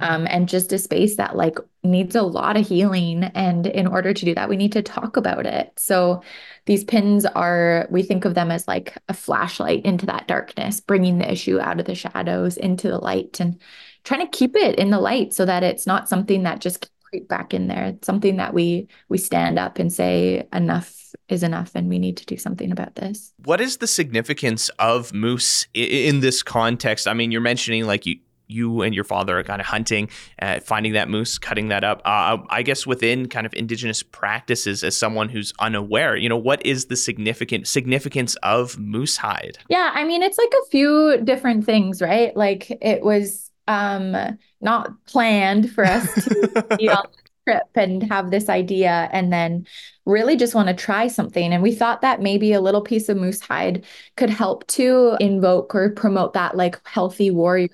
Um, 0.00 0.26
and 0.30 0.48
just 0.48 0.72
a 0.72 0.78
space 0.78 1.16
that 1.16 1.36
like 1.36 1.58
needs 1.82 2.14
a 2.14 2.22
lot 2.22 2.56
of 2.56 2.66
healing. 2.66 3.24
And 3.24 3.66
in 3.66 3.86
order 3.86 4.12
to 4.12 4.24
do 4.24 4.34
that, 4.34 4.48
we 4.48 4.56
need 4.56 4.72
to 4.72 4.82
talk 4.82 5.16
about 5.16 5.46
it. 5.46 5.72
So 5.76 6.22
these 6.66 6.84
pins 6.84 7.24
are, 7.26 7.86
we 7.90 8.02
think 8.02 8.24
of 8.24 8.34
them 8.34 8.50
as 8.50 8.66
like 8.68 8.96
a 9.08 9.14
flashlight 9.14 9.84
into 9.84 10.06
that 10.06 10.28
darkness, 10.28 10.80
bringing 10.80 11.18
the 11.18 11.30
issue 11.30 11.60
out 11.60 11.80
of 11.80 11.86
the 11.86 11.94
shadows 11.94 12.56
into 12.56 12.88
the 12.88 12.98
light 12.98 13.40
and 13.40 13.60
trying 14.04 14.20
to 14.20 14.38
keep 14.38 14.56
it 14.56 14.78
in 14.78 14.90
the 14.90 15.00
light 15.00 15.34
so 15.34 15.44
that 15.44 15.62
it's 15.62 15.86
not 15.86 16.08
something 16.08 16.42
that 16.44 16.60
just 16.60 16.90
creep 17.10 17.28
back 17.28 17.52
in 17.52 17.68
there. 17.68 17.86
It's 17.86 18.06
something 18.06 18.36
that 18.36 18.54
we 18.54 18.88
we 19.08 19.18
stand 19.18 19.58
up 19.58 19.78
and 19.78 19.92
say 19.92 20.46
enough 20.52 20.96
is 21.28 21.42
enough 21.42 21.72
and 21.74 21.88
we 21.88 21.98
need 21.98 22.16
to 22.18 22.26
do 22.26 22.36
something 22.36 22.70
about 22.72 22.94
this. 22.96 23.32
What 23.44 23.60
is 23.60 23.78
the 23.78 23.86
significance 23.86 24.68
of 24.78 25.12
moose 25.12 25.66
in 25.74 26.20
this 26.20 26.42
context? 26.42 27.08
I 27.08 27.14
mean, 27.14 27.32
you're 27.32 27.40
mentioning 27.40 27.86
like 27.86 28.06
you 28.06 28.16
you 28.50 28.82
and 28.82 28.94
your 28.94 29.04
father 29.04 29.38
are 29.38 29.42
kind 29.42 29.60
of 29.60 29.66
hunting, 29.66 30.08
uh, 30.42 30.60
finding 30.60 30.92
that 30.92 31.08
moose, 31.08 31.38
cutting 31.38 31.68
that 31.68 31.84
up. 31.84 32.02
Uh, 32.04 32.38
I 32.48 32.62
guess 32.62 32.86
within 32.86 33.28
kind 33.28 33.46
of 33.46 33.54
indigenous 33.54 34.02
practices, 34.02 34.84
as 34.84 34.96
someone 34.96 35.28
who's 35.28 35.52
unaware, 35.58 36.16
you 36.16 36.28
know, 36.28 36.36
what 36.36 36.64
is 36.66 36.86
the 36.86 36.96
significant 36.96 37.66
significance 37.66 38.36
of 38.42 38.78
moose 38.78 39.16
hide? 39.16 39.58
Yeah, 39.68 39.90
I 39.94 40.04
mean, 40.04 40.22
it's 40.22 40.38
like 40.38 40.52
a 40.62 40.70
few 40.70 41.18
different 41.22 41.64
things, 41.64 42.02
right? 42.02 42.36
Like 42.36 42.70
it 42.82 43.02
was 43.02 43.50
um, 43.68 44.16
not 44.60 45.04
planned 45.06 45.70
for 45.70 45.84
us 45.84 46.12
to 46.24 46.66
be 46.78 46.88
on 46.88 47.06
the 47.12 47.30
trip 47.46 47.68
and 47.74 48.02
have 48.10 48.30
this 48.30 48.48
idea 48.48 49.08
and 49.12 49.32
then 49.32 49.66
really 50.06 50.36
just 50.36 50.54
want 50.54 50.68
to 50.68 50.74
try 50.74 51.06
something. 51.08 51.52
And 51.52 51.62
we 51.62 51.72
thought 51.72 52.00
that 52.02 52.20
maybe 52.20 52.52
a 52.52 52.60
little 52.60 52.82
piece 52.82 53.08
of 53.08 53.16
moose 53.16 53.40
hide 53.40 53.84
could 54.16 54.30
help 54.30 54.66
to 54.68 55.16
invoke 55.20 55.74
or 55.74 55.90
promote 55.90 56.32
that 56.34 56.56
like 56.56 56.86
healthy 56.86 57.30
warrior 57.30 57.68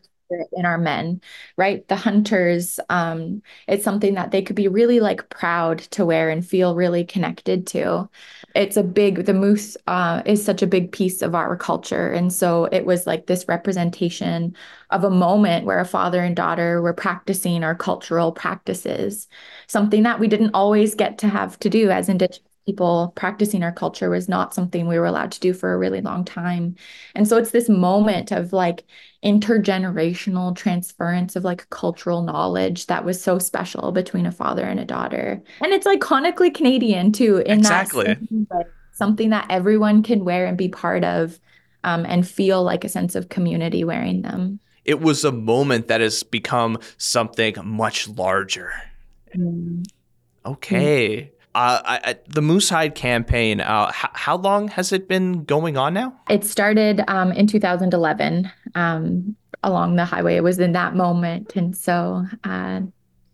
in 0.52 0.66
our 0.66 0.78
men, 0.78 1.20
right? 1.56 1.86
The 1.88 1.96
hunters, 1.96 2.80
um, 2.88 3.42
it's 3.68 3.84
something 3.84 4.14
that 4.14 4.30
they 4.30 4.42
could 4.42 4.56
be 4.56 4.68
really 4.68 5.00
like 5.00 5.28
proud 5.30 5.78
to 5.78 6.04
wear 6.04 6.30
and 6.30 6.46
feel 6.46 6.74
really 6.74 7.04
connected 7.04 7.66
to. 7.68 8.08
It's 8.54 8.76
a 8.76 8.82
big, 8.82 9.26
the 9.26 9.34
moose 9.34 9.76
uh, 9.86 10.22
is 10.26 10.44
such 10.44 10.62
a 10.62 10.66
big 10.66 10.92
piece 10.92 11.22
of 11.22 11.34
our 11.34 11.56
culture. 11.56 12.10
And 12.12 12.32
so 12.32 12.64
it 12.66 12.84
was 12.86 13.06
like 13.06 13.26
this 13.26 13.46
representation 13.48 14.56
of 14.90 15.04
a 15.04 15.10
moment 15.10 15.66
where 15.66 15.78
a 15.78 15.84
father 15.84 16.22
and 16.22 16.34
daughter 16.34 16.82
were 16.82 16.94
practicing 16.94 17.62
our 17.62 17.74
cultural 17.74 18.32
practices, 18.32 19.28
something 19.66 20.02
that 20.04 20.20
we 20.20 20.28
didn't 20.28 20.54
always 20.54 20.94
get 20.94 21.18
to 21.18 21.28
have 21.28 21.58
to 21.60 21.70
do 21.70 21.90
as 21.90 22.08
Indigenous 22.08 22.40
people 22.66 23.12
practicing 23.14 23.62
our 23.62 23.72
culture 23.72 24.10
was 24.10 24.28
not 24.28 24.52
something 24.52 24.88
we 24.88 24.98
were 24.98 25.06
allowed 25.06 25.30
to 25.32 25.40
do 25.40 25.54
for 25.54 25.72
a 25.72 25.78
really 25.78 26.00
long 26.00 26.24
time. 26.24 26.74
And 27.14 27.26
so 27.26 27.36
it's 27.36 27.52
this 27.52 27.68
moment 27.68 28.32
of 28.32 28.52
like 28.52 28.84
intergenerational 29.26 30.54
transference 30.54 31.34
of 31.34 31.42
like 31.42 31.68
cultural 31.70 32.22
knowledge 32.22 32.86
that 32.86 33.04
was 33.04 33.20
so 33.20 33.40
special 33.40 33.90
between 33.90 34.24
a 34.24 34.30
father 34.30 34.62
and 34.62 34.78
a 34.78 34.84
daughter. 34.84 35.42
And 35.60 35.72
it's 35.72 35.86
iconically 35.86 36.54
Canadian 36.54 37.10
too, 37.10 37.38
in 37.38 37.58
exactly. 37.58 38.16
that 38.50 38.70
something 38.92 39.30
that 39.30 39.46
everyone 39.50 40.04
can 40.04 40.24
wear 40.24 40.46
and 40.46 40.56
be 40.56 40.68
part 40.68 41.02
of 41.02 41.40
um, 41.82 42.06
and 42.06 42.26
feel 42.26 42.62
like 42.62 42.84
a 42.84 42.88
sense 42.88 43.16
of 43.16 43.28
community 43.28 43.82
wearing 43.82 44.22
them. 44.22 44.60
It 44.84 45.00
was 45.00 45.24
a 45.24 45.32
moment 45.32 45.88
that 45.88 46.00
has 46.00 46.22
become 46.22 46.78
something 46.96 47.56
much 47.64 48.08
larger. 48.08 48.72
Mm. 49.36 49.84
Okay. 50.44 51.32
Mm. 51.32 51.35
Uh, 51.56 51.80
I, 51.86 52.16
the 52.28 52.42
Moosehide 52.42 52.94
campaign, 52.94 53.62
uh, 53.62 53.88
h- 53.88 54.10
how 54.12 54.36
long 54.36 54.68
has 54.68 54.92
it 54.92 55.08
been 55.08 55.44
going 55.44 55.78
on 55.78 55.94
now? 55.94 56.12
It 56.28 56.44
started 56.44 57.02
um, 57.08 57.32
in 57.32 57.46
2011 57.46 58.52
um, 58.74 59.34
along 59.62 59.96
the 59.96 60.04
highway. 60.04 60.36
It 60.36 60.42
was 60.42 60.58
in 60.58 60.72
that 60.72 60.94
moment. 60.94 61.56
And 61.56 61.74
so, 61.74 62.26
uh, 62.44 62.82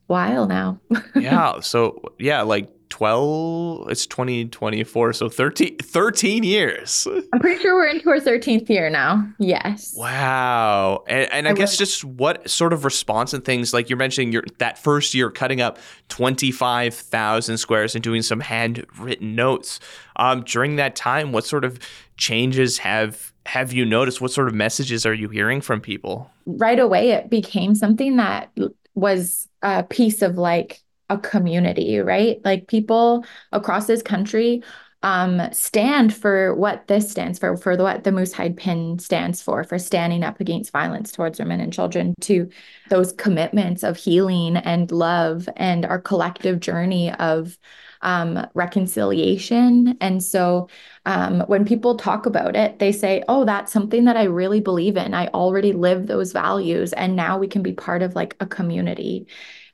while 0.07 0.47
now. 0.47 0.81
yeah. 1.17 1.59
So, 1.61 2.00
yeah, 2.21 2.43
like 2.43 2.69
12 2.93 3.91
it's 3.91 4.07
2024 4.07 5.15
so 5.15 5.31
13 5.31 5.79
13 5.79 6.43
years. 6.45 7.09
I'm 7.33 7.41
pretty 7.41 7.63
sure 7.63 7.75
we're 7.75 7.87
into 7.87 8.11
our 8.11 8.19
13th 8.19 8.69
year 8.69 8.91
now. 8.91 9.27
Yes. 9.39 9.95
Wow. 9.97 11.03
And, 11.07 11.33
and 11.33 11.49
i, 11.49 11.53
I 11.53 11.55
guess 11.55 11.79
just 11.79 12.05
what 12.05 12.51
sort 12.51 12.75
of 12.75 12.85
response 12.85 13.33
and 13.33 13.43
things 13.43 13.73
like 13.73 13.89
you're 13.89 13.97
mentioning 13.97 14.31
your 14.31 14.45
that 14.59 14.79
first 14.79 15.15
year 15.15 15.31
cutting 15.31 15.63
up 15.63 15.79
25000 16.11 17.57
squares 17.57 17.95
and 17.95 18.05
doing 18.05 18.21
some 18.21 18.41
handwritten 18.41 19.35
notes. 19.35 19.81
Um, 20.17 20.43
during 20.43 20.77
that 20.77 20.95
time 20.95 21.33
what 21.33 21.47
sort 21.47 21.65
of 21.65 21.79
changes 22.19 22.77
have 22.77 23.33
have 23.47 23.73
you 23.73 23.87
noticed? 23.87 24.21
What 24.21 24.33
sort 24.33 24.49
of 24.49 24.55
messages 24.55 25.07
are 25.07 25.15
you 25.15 25.31
hearing 25.31 25.63
from 25.63 25.81
people? 25.81 26.31
Right 26.45 26.79
away 26.79 27.13
it 27.13 27.31
became 27.31 27.75
something 27.75 28.17
that 28.17 28.51
was 28.95 29.49
a 29.63 29.83
piece 29.83 30.21
of 30.21 30.37
like 30.37 30.83
a 31.12 31.19
community, 31.19 31.99
right? 31.99 32.40
Like 32.45 32.66
people 32.69 33.25
across 33.52 33.87
this 33.87 34.02
country 34.02 34.62
um, 35.02 35.42
stand 35.52 36.14
for 36.14 36.54
what 36.54 36.87
this 36.87 37.11
stands 37.11 37.38
for, 37.38 37.57
for 37.57 37.76
the, 37.76 37.83
what 37.83 38.04
the 38.04 38.11
Moosehide 38.11 38.57
pin 38.57 38.99
stands 39.00 39.42
for, 39.42 39.64
for 39.64 39.78
standing 39.78 40.23
up 40.23 40.40
against 40.40 40.71
violence 40.71 41.11
towards 41.11 41.40
women 41.40 41.61
and 41.61 41.73
children, 41.73 42.14
to 42.21 42.49
those 42.88 43.12
commitments 43.14 43.83
of 43.83 43.97
healing 43.97 44.57
and 44.57 44.92
love 44.92 45.49
and 45.57 45.85
our 45.85 46.00
collective 46.00 46.61
journey 46.61 47.12
of 47.14 47.59
um, 48.02 48.47
reconciliation. 48.54 49.97
And 50.00 50.23
so 50.23 50.69
um, 51.07 51.40
when 51.47 51.64
people 51.64 51.97
talk 51.97 52.26
about 52.26 52.54
it, 52.54 52.78
they 52.78 52.92
say, 52.92 53.25
oh, 53.28 53.45
that's 53.45 53.73
something 53.73 54.04
that 54.04 54.16
I 54.16 54.25
really 54.25 54.61
believe 54.61 54.97
in. 54.97 55.14
I 55.14 55.28
already 55.28 55.73
live 55.73 56.07
those 56.07 56.33
values. 56.33 56.92
And 56.92 57.16
now 57.16 57.38
we 57.38 57.49
can 57.49 57.62
be 57.62 57.73
part 57.73 58.02
of 58.02 58.14
like 58.14 58.37
a 58.40 58.47
community. 58.47 59.26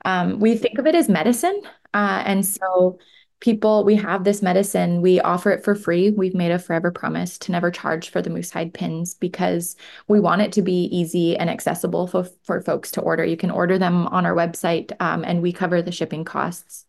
Um, 0.05 0.39
we 0.39 0.55
think 0.55 0.77
of 0.79 0.87
it 0.87 0.95
as 0.95 1.09
medicine. 1.09 1.61
Uh, 1.93 2.23
and 2.25 2.45
so 2.45 2.99
people, 3.39 3.83
we 3.83 3.95
have 3.95 4.23
this 4.23 4.41
medicine, 4.41 5.01
we 5.01 5.19
offer 5.21 5.51
it 5.51 5.63
for 5.63 5.75
free. 5.75 6.11
We've 6.11 6.35
made 6.35 6.51
a 6.51 6.59
forever 6.59 6.91
promise 6.91 7.37
to 7.39 7.51
never 7.51 7.71
charge 7.71 8.09
for 8.09 8.21
the 8.21 8.29
Moosehide 8.29 8.73
pins 8.73 9.13
because 9.13 9.75
we 10.07 10.19
want 10.19 10.41
it 10.41 10.51
to 10.53 10.61
be 10.61 10.85
easy 10.85 11.37
and 11.37 11.49
accessible 11.49 12.07
for, 12.07 12.27
for 12.43 12.61
folks 12.61 12.91
to 12.91 13.01
order. 13.01 13.23
You 13.23 13.37
can 13.37 13.51
order 13.51 13.77
them 13.77 14.07
on 14.07 14.25
our 14.25 14.35
website 14.35 14.91
um, 14.99 15.23
and 15.23 15.41
we 15.41 15.53
cover 15.53 15.81
the 15.81 15.91
shipping 15.91 16.25
costs. 16.25 16.85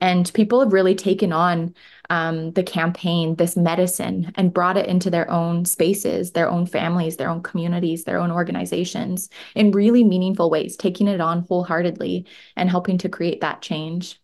And 0.00 0.32
people 0.34 0.58
have 0.58 0.72
really 0.72 0.96
taken 0.96 1.32
on 1.32 1.76
um, 2.10 2.50
the 2.52 2.64
campaign, 2.64 3.36
this 3.36 3.56
medicine, 3.56 4.32
and 4.34 4.52
brought 4.52 4.76
it 4.76 4.86
into 4.86 5.10
their 5.10 5.30
own 5.30 5.64
spaces, 5.64 6.32
their 6.32 6.50
own 6.50 6.66
families, 6.66 7.16
their 7.16 7.30
own 7.30 7.40
communities, 7.40 8.02
their 8.02 8.18
own 8.18 8.32
organizations 8.32 9.30
in 9.54 9.70
really 9.70 10.02
meaningful 10.02 10.50
ways, 10.50 10.76
taking 10.76 11.06
it 11.06 11.20
on 11.20 11.46
wholeheartedly 11.48 12.26
and 12.56 12.68
helping 12.68 12.98
to 12.98 13.08
create 13.08 13.42
that 13.42 13.62
change. 13.62 14.20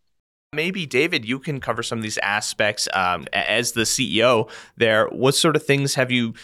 Maybe 0.55 0.87
David, 0.87 1.27
you 1.27 1.39
can 1.39 1.61
cover 1.61 1.83
some 1.83 1.99
of 1.99 2.03
these 2.03 2.19
aspects 2.19 2.89
um, 2.95 3.27
as 3.33 3.73
the 3.73 3.83
CEO. 3.83 4.51
There, 4.77 5.07
what 5.09 5.35
sort 5.35 5.57
of 5.57 5.63
things 5.65 5.95
have 5.95 6.11
you 6.11 6.35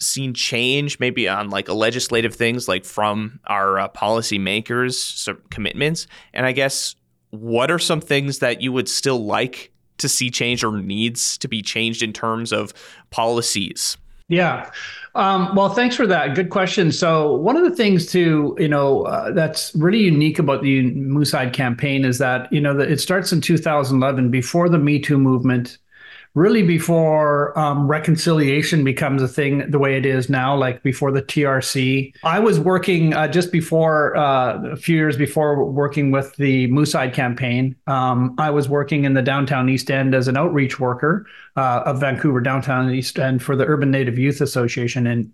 seen 0.00 0.32
change 0.32 1.00
maybe 1.00 1.28
on 1.28 1.50
like 1.50 1.68
legislative 1.68 2.32
things 2.32 2.68
like 2.68 2.84
from 2.84 3.40
our 3.48 3.80
uh, 3.80 3.88
policymakers 3.88 5.28
commitments 5.50 6.06
and 6.32 6.46
i 6.46 6.52
guess 6.52 6.94
what 7.30 7.68
are 7.68 7.80
some 7.80 8.00
things 8.00 8.38
that 8.38 8.60
you 8.60 8.72
would 8.72 8.88
still 8.88 9.24
like 9.24 9.72
to 9.98 10.08
see 10.08 10.30
change 10.30 10.64
or 10.64 10.78
needs 10.78 11.36
to 11.38 11.48
be 11.48 11.62
changed 11.62 12.02
in 12.02 12.12
terms 12.12 12.52
of 12.52 12.72
policies? 13.10 13.96
Yeah. 14.28 14.70
Um, 15.14 15.54
well, 15.56 15.70
thanks 15.70 15.96
for 15.96 16.06
that. 16.06 16.34
Good 16.34 16.50
question. 16.50 16.92
So, 16.92 17.36
one 17.36 17.56
of 17.56 17.64
the 17.64 17.74
things 17.74 18.06
to 18.12 18.54
you 18.58 18.68
know 18.68 19.02
uh, 19.04 19.32
that's 19.32 19.74
really 19.74 20.00
unique 20.00 20.38
about 20.38 20.62
the 20.62 20.92
Moosehide 20.94 21.52
campaign 21.54 22.04
is 22.04 22.18
that 22.18 22.52
you 22.52 22.60
know 22.60 22.76
that 22.76 22.90
it 22.90 23.00
starts 23.00 23.32
in 23.32 23.40
2011 23.40 24.30
before 24.30 24.68
the 24.68 24.78
Me 24.78 24.98
Too 25.00 25.18
movement 25.18 25.78
really 26.34 26.62
before 26.62 27.58
um, 27.58 27.88
reconciliation 27.88 28.84
becomes 28.84 29.22
a 29.22 29.28
thing 29.28 29.70
the 29.70 29.78
way 29.78 29.96
it 29.96 30.06
is 30.06 30.28
now, 30.28 30.56
like 30.56 30.82
before 30.82 31.10
the 31.10 31.22
TRC. 31.22 32.12
I 32.22 32.38
was 32.38 32.60
working 32.60 33.14
uh, 33.14 33.28
just 33.28 33.50
before, 33.50 34.16
uh, 34.16 34.62
a 34.72 34.76
few 34.76 34.96
years 34.96 35.16
before 35.16 35.64
working 35.64 36.10
with 36.10 36.34
the 36.36 36.68
Moosehide 36.68 37.12
campaign. 37.12 37.76
Um, 37.86 38.34
I 38.38 38.50
was 38.50 38.68
working 38.68 39.04
in 39.04 39.14
the 39.14 39.22
downtown 39.22 39.68
East 39.68 39.90
End 39.90 40.14
as 40.14 40.28
an 40.28 40.36
outreach 40.36 40.78
worker 40.78 41.26
uh, 41.56 41.82
of 41.84 42.00
Vancouver 42.00 42.40
Downtown 42.40 42.90
East 42.90 43.18
End 43.18 43.42
for 43.42 43.56
the 43.56 43.64
Urban 43.66 43.90
Native 43.90 44.18
Youth 44.18 44.40
Association. 44.40 45.06
And 45.06 45.32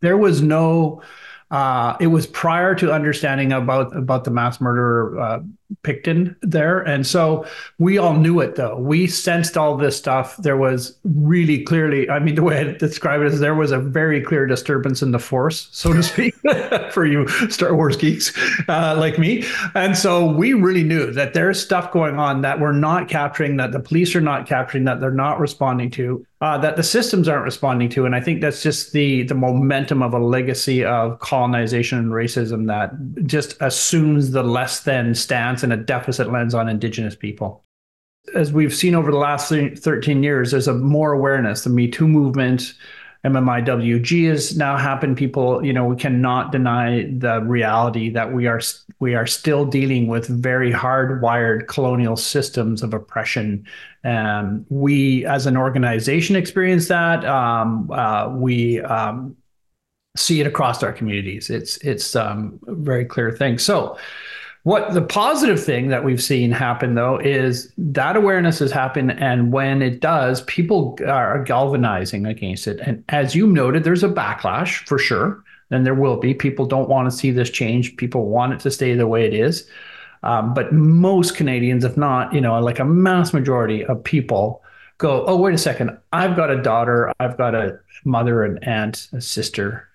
there 0.00 0.16
was 0.16 0.42
no, 0.42 1.02
uh, 1.50 1.96
it 2.00 2.08
was 2.08 2.26
prior 2.26 2.74
to 2.76 2.92
understanding 2.92 3.52
about 3.52 3.96
about 3.96 4.24
the 4.24 4.30
mass 4.30 4.60
murderer 4.60 5.42
Pickton 5.82 6.36
there. 6.42 6.80
And 6.80 7.06
so 7.06 7.46
we 7.78 7.98
all 7.98 8.14
knew 8.14 8.40
it 8.40 8.56
though. 8.56 8.76
We 8.76 9.06
sensed 9.06 9.56
all 9.56 9.76
this 9.76 9.96
stuff. 9.96 10.36
There 10.38 10.56
was 10.56 10.96
really 11.04 11.62
clearly, 11.62 12.08
I 12.08 12.18
mean, 12.18 12.34
the 12.34 12.42
way 12.42 12.58
I 12.60 12.72
describe 12.72 13.20
it 13.22 13.26
is 13.26 13.40
there 13.40 13.54
was 13.54 13.72
a 13.72 13.78
very 13.78 14.20
clear 14.20 14.46
disturbance 14.46 15.02
in 15.02 15.10
the 15.10 15.18
force, 15.18 15.68
so 15.72 15.92
to 15.92 16.02
speak, 16.02 16.34
for 16.90 17.04
you 17.04 17.26
Star 17.50 17.74
Wars 17.74 17.96
geeks 17.96 18.32
uh, 18.68 18.96
like 18.98 19.18
me. 19.18 19.44
And 19.74 19.96
so 19.96 20.26
we 20.26 20.54
really 20.54 20.84
knew 20.84 21.10
that 21.12 21.34
there's 21.34 21.62
stuff 21.62 21.92
going 21.92 22.18
on 22.18 22.42
that 22.42 22.60
we're 22.60 22.72
not 22.72 23.08
capturing, 23.08 23.56
that 23.56 23.72
the 23.72 23.80
police 23.80 24.14
are 24.14 24.20
not 24.20 24.46
capturing, 24.46 24.84
that 24.84 25.00
they're 25.00 25.10
not 25.10 25.40
responding 25.40 25.90
to. 25.92 26.26
Uh, 26.44 26.58
that 26.58 26.76
the 26.76 26.82
systems 26.82 27.26
aren't 27.26 27.44
responding 27.44 27.88
to, 27.88 28.04
and 28.04 28.14
I 28.14 28.20
think 28.20 28.42
that's 28.42 28.62
just 28.62 28.92
the 28.92 29.22
the 29.22 29.34
momentum 29.34 30.02
of 30.02 30.12
a 30.12 30.18
legacy 30.18 30.84
of 30.84 31.18
colonization 31.20 31.96
and 31.96 32.08
racism 32.08 32.66
that 32.66 32.92
just 33.26 33.56
assumes 33.62 34.32
the 34.32 34.42
less 34.42 34.80
than 34.80 35.14
stance 35.14 35.62
and 35.64 35.72
a 35.72 35.76
deficit 35.76 36.30
lens 36.30 36.54
on 36.54 36.68
Indigenous 36.68 37.16
people. 37.16 37.64
As 38.34 38.52
we've 38.52 38.74
seen 38.74 38.94
over 38.94 39.10
the 39.10 39.18
last 39.18 39.48
13 39.50 40.22
years, 40.22 40.52
there's 40.52 40.68
a 40.68 40.74
more 40.74 41.12
awareness. 41.12 41.64
The 41.64 41.70
Me 41.70 41.88
Too 41.88 42.06
movement, 42.06 42.74
MMIWG 43.24 44.28
has 44.28 44.56
now 44.56 44.76
happened. 44.76 45.16
People, 45.16 45.64
you 45.64 45.72
know, 45.72 45.86
we 45.86 45.96
cannot 45.96 46.52
deny 46.52 47.04
the 47.18 47.40
reality 47.40 48.10
that 48.10 48.32
we 48.32 48.46
are 48.46 48.60
we 49.00 49.14
are 49.14 49.26
still 49.26 49.64
dealing 49.64 50.06
with 50.06 50.26
very 50.28 50.70
hardwired 50.70 51.66
colonial 51.66 52.16
systems 52.16 52.82
of 52.82 52.92
oppression. 52.92 53.66
Um, 54.04 54.66
we, 54.68 55.24
as 55.24 55.46
an 55.46 55.56
organization, 55.56 56.36
experience 56.36 56.88
that. 56.88 57.24
Um, 57.24 57.90
uh, 57.90 58.28
we 58.28 58.80
um, 58.82 59.36
see 60.16 60.40
it 60.40 60.46
across 60.46 60.82
our 60.82 60.92
communities. 60.92 61.48
It's 61.48 61.78
it's 61.78 62.14
um, 62.14 62.60
a 62.66 62.74
very 62.74 63.04
clear 63.06 63.32
thing. 63.32 63.58
So 63.58 63.98
what 64.64 64.94
the 64.94 65.02
positive 65.02 65.62
thing 65.62 65.88
that 65.88 66.04
we've 66.04 66.22
seen 66.22 66.50
happen 66.50 66.94
though 66.94 67.18
is 67.18 67.72
that 67.76 68.16
awareness 68.16 68.58
has 68.58 68.72
happened, 68.72 69.12
and 69.12 69.52
when 69.52 69.82
it 69.82 70.00
does, 70.00 70.42
people 70.42 70.98
are 71.06 71.42
galvanizing 71.44 72.26
against 72.26 72.66
it. 72.66 72.80
And 72.80 73.04
as 73.10 73.34
you 73.34 73.46
noted, 73.46 73.84
there's 73.84 74.02
a 74.02 74.08
backlash 74.08 74.86
for 74.88 74.98
sure. 74.98 75.42
And 75.70 75.84
there 75.84 75.94
will 75.94 76.18
be. 76.18 76.34
People 76.34 76.66
don't 76.66 76.88
want 76.88 77.10
to 77.10 77.16
see 77.16 77.30
this 77.30 77.50
change. 77.50 77.96
People 77.96 78.28
want 78.28 78.52
it 78.52 78.60
to 78.60 78.70
stay 78.70 78.94
the 78.94 79.06
way 79.06 79.26
it 79.26 79.34
is. 79.34 79.68
Um, 80.22 80.54
but 80.54 80.72
most 80.72 81.34
Canadians, 81.34 81.84
if 81.84 81.96
not, 81.96 82.32
you 82.32 82.40
know, 82.40 82.58
like 82.60 82.78
a 82.78 82.84
mass 82.84 83.32
majority 83.32 83.84
of 83.84 84.04
people, 84.04 84.62
go, 84.98 85.24
oh, 85.26 85.36
wait 85.36 85.54
a 85.54 85.58
second. 85.58 85.98
I've 86.12 86.36
got 86.36 86.50
a 86.50 86.62
daughter. 86.62 87.12
I've 87.18 87.36
got 87.36 87.54
a 87.54 87.80
mother, 88.04 88.44
an 88.44 88.62
aunt, 88.62 89.08
a 89.12 89.20
sister, 89.20 89.88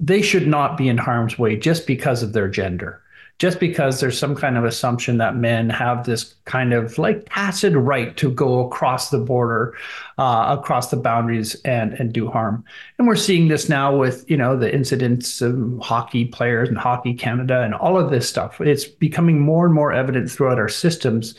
they 0.00 0.22
should 0.22 0.46
not 0.46 0.76
be 0.76 0.88
in 0.88 0.98
harm's 0.98 1.38
way 1.38 1.56
just 1.56 1.86
because 1.86 2.22
of 2.22 2.32
their 2.32 2.48
gender 2.48 3.01
just 3.42 3.58
because 3.58 3.98
there's 3.98 4.16
some 4.16 4.36
kind 4.36 4.56
of 4.56 4.62
assumption 4.62 5.18
that 5.18 5.34
men 5.34 5.68
have 5.68 6.06
this 6.06 6.36
kind 6.44 6.72
of 6.72 6.96
like 6.96 7.26
tacit 7.28 7.74
right 7.74 8.16
to 8.16 8.30
go 8.30 8.64
across 8.64 9.10
the 9.10 9.18
border, 9.18 9.74
uh, 10.16 10.56
across 10.56 10.92
the 10.92 10.96
boundaries 10.96 11.56
and 11.64 11.92
and 11.94 12.12
do 12.12 12.30
harm. 12.30 12.64
And 12.98 13.08
we're 13.08 13.16
seeing 13.16 13.48
this 13.48 13.68
now 13.68 13.96
with 13.96 14.24
you 14.30 14.36
know 14.36 14.56
the 14.56 14.72
incidents 14.72 15.42
of 15.42 15.80
hockey 15.82 16.24
players 16.26 16.68
and 16.68 16.78
Hockey 16.78 17.14
Canada 17.14 17.62
and 17.62 17.74
all 17.74 17.98
of 17.98 18.12
this 18.12 18.28
stuff. 18.28 18.60
It's 18.60 18.84
becoming 18.84 19.40
more 19.40 19.66
and 19.66 19.74
more 19.74 19.92
evident 19.92 20.30
throughout 20.30 20.60
our 20.60 20.68
systems 20.68 21.34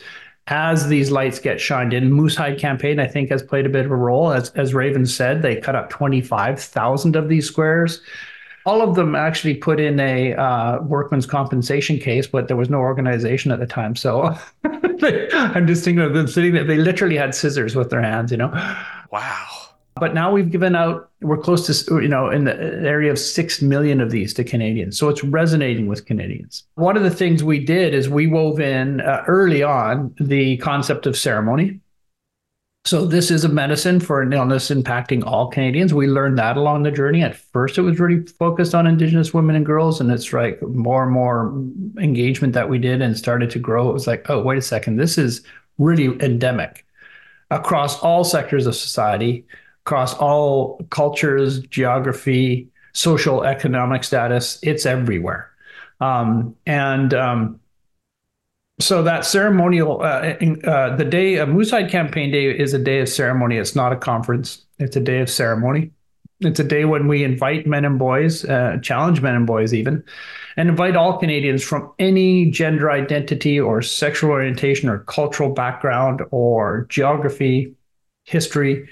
as 0.48 0.88
these 0.88 1.10
lights 1.10 1.38
get 1.38 1.58
shined 1.58 1.94
in. 1.94 2.12
Moose 2.12 2.36
Hide 2.36 2.58
campaign, 2.58 3.00
I 3.00 3.06
think, 3.06 3.30
has 3.30 3.42
played 3.42 3.64
a 3.64 3.70
bit 3.70 3.86
of 3.86 3.90
a 3.90 3.96
role. 3.96 4.30
As 4.30 4.50
as 4.50 4.74
Raven 4.74 5.06
said, 5.06 5.40
they 5.40 5.56
cut 5.56 5.74
up 5.74 5.88
twenty 5.88 6.20
five 6.20 6.60
thousand 6.60 7.16
of 7.16 7.30
these 7.30 7.46
squares 7.46 8.02
all 8.66 8.82
of 8.82 8.94
them 8.94 9.14
actually 9.14 9.54
put 9.54 9.78
in 9.78 10.00
a 10.00 10.34
uh, 10.34 10.80
workman's 10.82 11.26
compensation 11.26 11.98
case, 11.98 12.26
but 12.26 12.48
there 12.48 12.56
was 12.56 12.70
no 12.70 12.78
organization 12.78 13.52
at 13.52 13.60
the 13.60 13.66
time. 13.66 13.94
So 13.94 14.34
I'm 14.64 15.66
just 15.66 15.84
thinking 15.84 16.02
of 16.02 16.14
them 16.14 16.26
sitting 16.26 16.54
there. 16.54 16.64
They 16.64 16.78
literally 16.78 17.16
had 17.16 17.34
scissors 17.34 17.76
with 17.76 17.90
their 17.90 18.02
hands, 18.02 18.30
you 18.30 18.38
know. 18.38 18.50
Wow. 19.10 19.46
But 19.96 20.12
now 20.12 20.32
we've 20.32 20.50
given 20.50 20.74
out, 20.74 21.10
we're 21.20 21.38
close 21.38 21.84
to, 21.84 22.02
you 22.02 22.08
know, 22.08 22.28
in 22.28 22.44
the 22.44 22.56
area 22.56 23.12
of 23.12 23.18
6 23.18 23.62
million 23.62 24.00
of 24.00 24.10
these 24.10 24.34
to 24.34 24.44
Canadians. 24.44 24.98
So 24.98 25.08
it's 25.08 25.22
resonating 25.22 25.86
with 25.86 26.04
Canadians. 26.06 26.64
One 26.74 26.96
of 26.96 27.04
the 27.04 27.10
things 27.10 27.44
we 27.44 27.64
did 27.64 27.94
is 27.94 28.08
we 28.08 28.26
wove 28.26 28.58
in 28.60 29.00
uh, 29.00 29.22
early 29.28 29.62
on 29.62 30.12
the 30.18 30.56
concept 30.56 31.06
of 31.06 31.16
ceremony. 31.16 31.80
So 32.86 33.06
this 33.06 33.30
is 33.30 33.44
a 33.44 33.48
medicine 33.48 33.98
for 33.98 34.20
an 34.20 34.34
illness 34.34 34.68
impacting 34.68 35.24
all 35.24 35.48
Canadians. 35.48 35.94
We 35.94 36.06
learned 36.06 36.36
that 36.38 36.58
along 36.58 36.82
the 36.82 36.90
journey. 36.90 37.22
At 37.22 37.34
first, 37.34 37.78
it 37.78 37.80
was 37.80 37.98
really 37.98 38.26
focused 38.26 38.74
on 38.74 38.86
Indigenous 38.86 39.32
women 39.32 39.56
and 39.56 39.64
girls, 39.64 40.02
and 40.02 40.10
it's 40.10 40.30
like 40.30 40.60
more 40.60 41.04
and 41.04 41.12
more 41.12 41.46
engagement 41.98 42.52
that 42.52 42.68
we 42.68 42.78
did 42.78 43.00
and 43.00 43.16
started 43.16 43.48
to 43.50 43.58
grow. 43.58 43.88
It 43.88 43.94
was 43.94 44.06
like, 44.06 44.28
oh, 44.28 44.42
wait 44.42 44.58
a 44.58 44.62
second, 44.62 44.96
this 44.96 45.16
is 45.16 45.42
really 45.78 46.04
endemic 46.22 46.84
across 47.50 47.98
all 48.00 48.22
sectors 48.22 48.66
of 48.66 48.76
society, 48.76 49.46
across 49.86 50.12
all 50.14 50.78
cultures, 50.90 51.60
geography, 51.60 52.68
social, 52.92 53.44
economic 53.44 54.04
status. 54.04 54.58
It's 54.62 54.84
everywhere, 54.84 55.50
um, 56.00 56.54
and 56.66 57.14
um, 57.14 57.60
so 58.80 59.02
that 59.02 59.24
ceremonial, 59.24 60.02
uh, 60.02 60.34
uh, 60.64 60.96
the 60.96 61.04
day 61.04 61.36
of 61.36 61.48
Moose 61.48 61.70
Hide 61.70 61.90
Campaign 61.90 62.32
Day 62.32 62.46
is 62.46 62.74
a 62.74 62.78
day 62.78 63.00
of 63.00 63.08
ceremony. 63.08 63.56
It's 63.56 63.76
not 63.76 63.92
a 63.92 63.96
conference. 63.96 64.64
It's 64.78 64.96
a 64.96 65.00
day 65.00 65.20
of 65.20 65.30
ceremony. 65.30 65.92
It's 66.40 66.58
a 66.58 66.64
day 66.64 66.84
when 66.84 67.06
we 67.06 67.22
invite 67.22 67.66
men 67.66 67.84
and 67.84 67.98
boys, 67.98 68.44
uh, 68.44 68.78
challenge 68.82 69.20
men 69.20 69.36
and 69.36 69.46
boys 69.46 69.72
even, 69.72 70.02
and 70.56 70.68
invite 70.68 70.96
all 70.96 71.18
Canadians 71.18 71.62
from 71.62 71.92
any 72.00 72.50
gender 72.50 72.90
identity 72.90 73.60
or 73.60 73.80
sexual 73.80 74.30
orientation 74.30 74.88
or 74.88 74.98
cultural 75.00 75.50
background 75.50 76.22
or 76.32 76.86
geography, 76.88 77.74
history, 78.24 78.88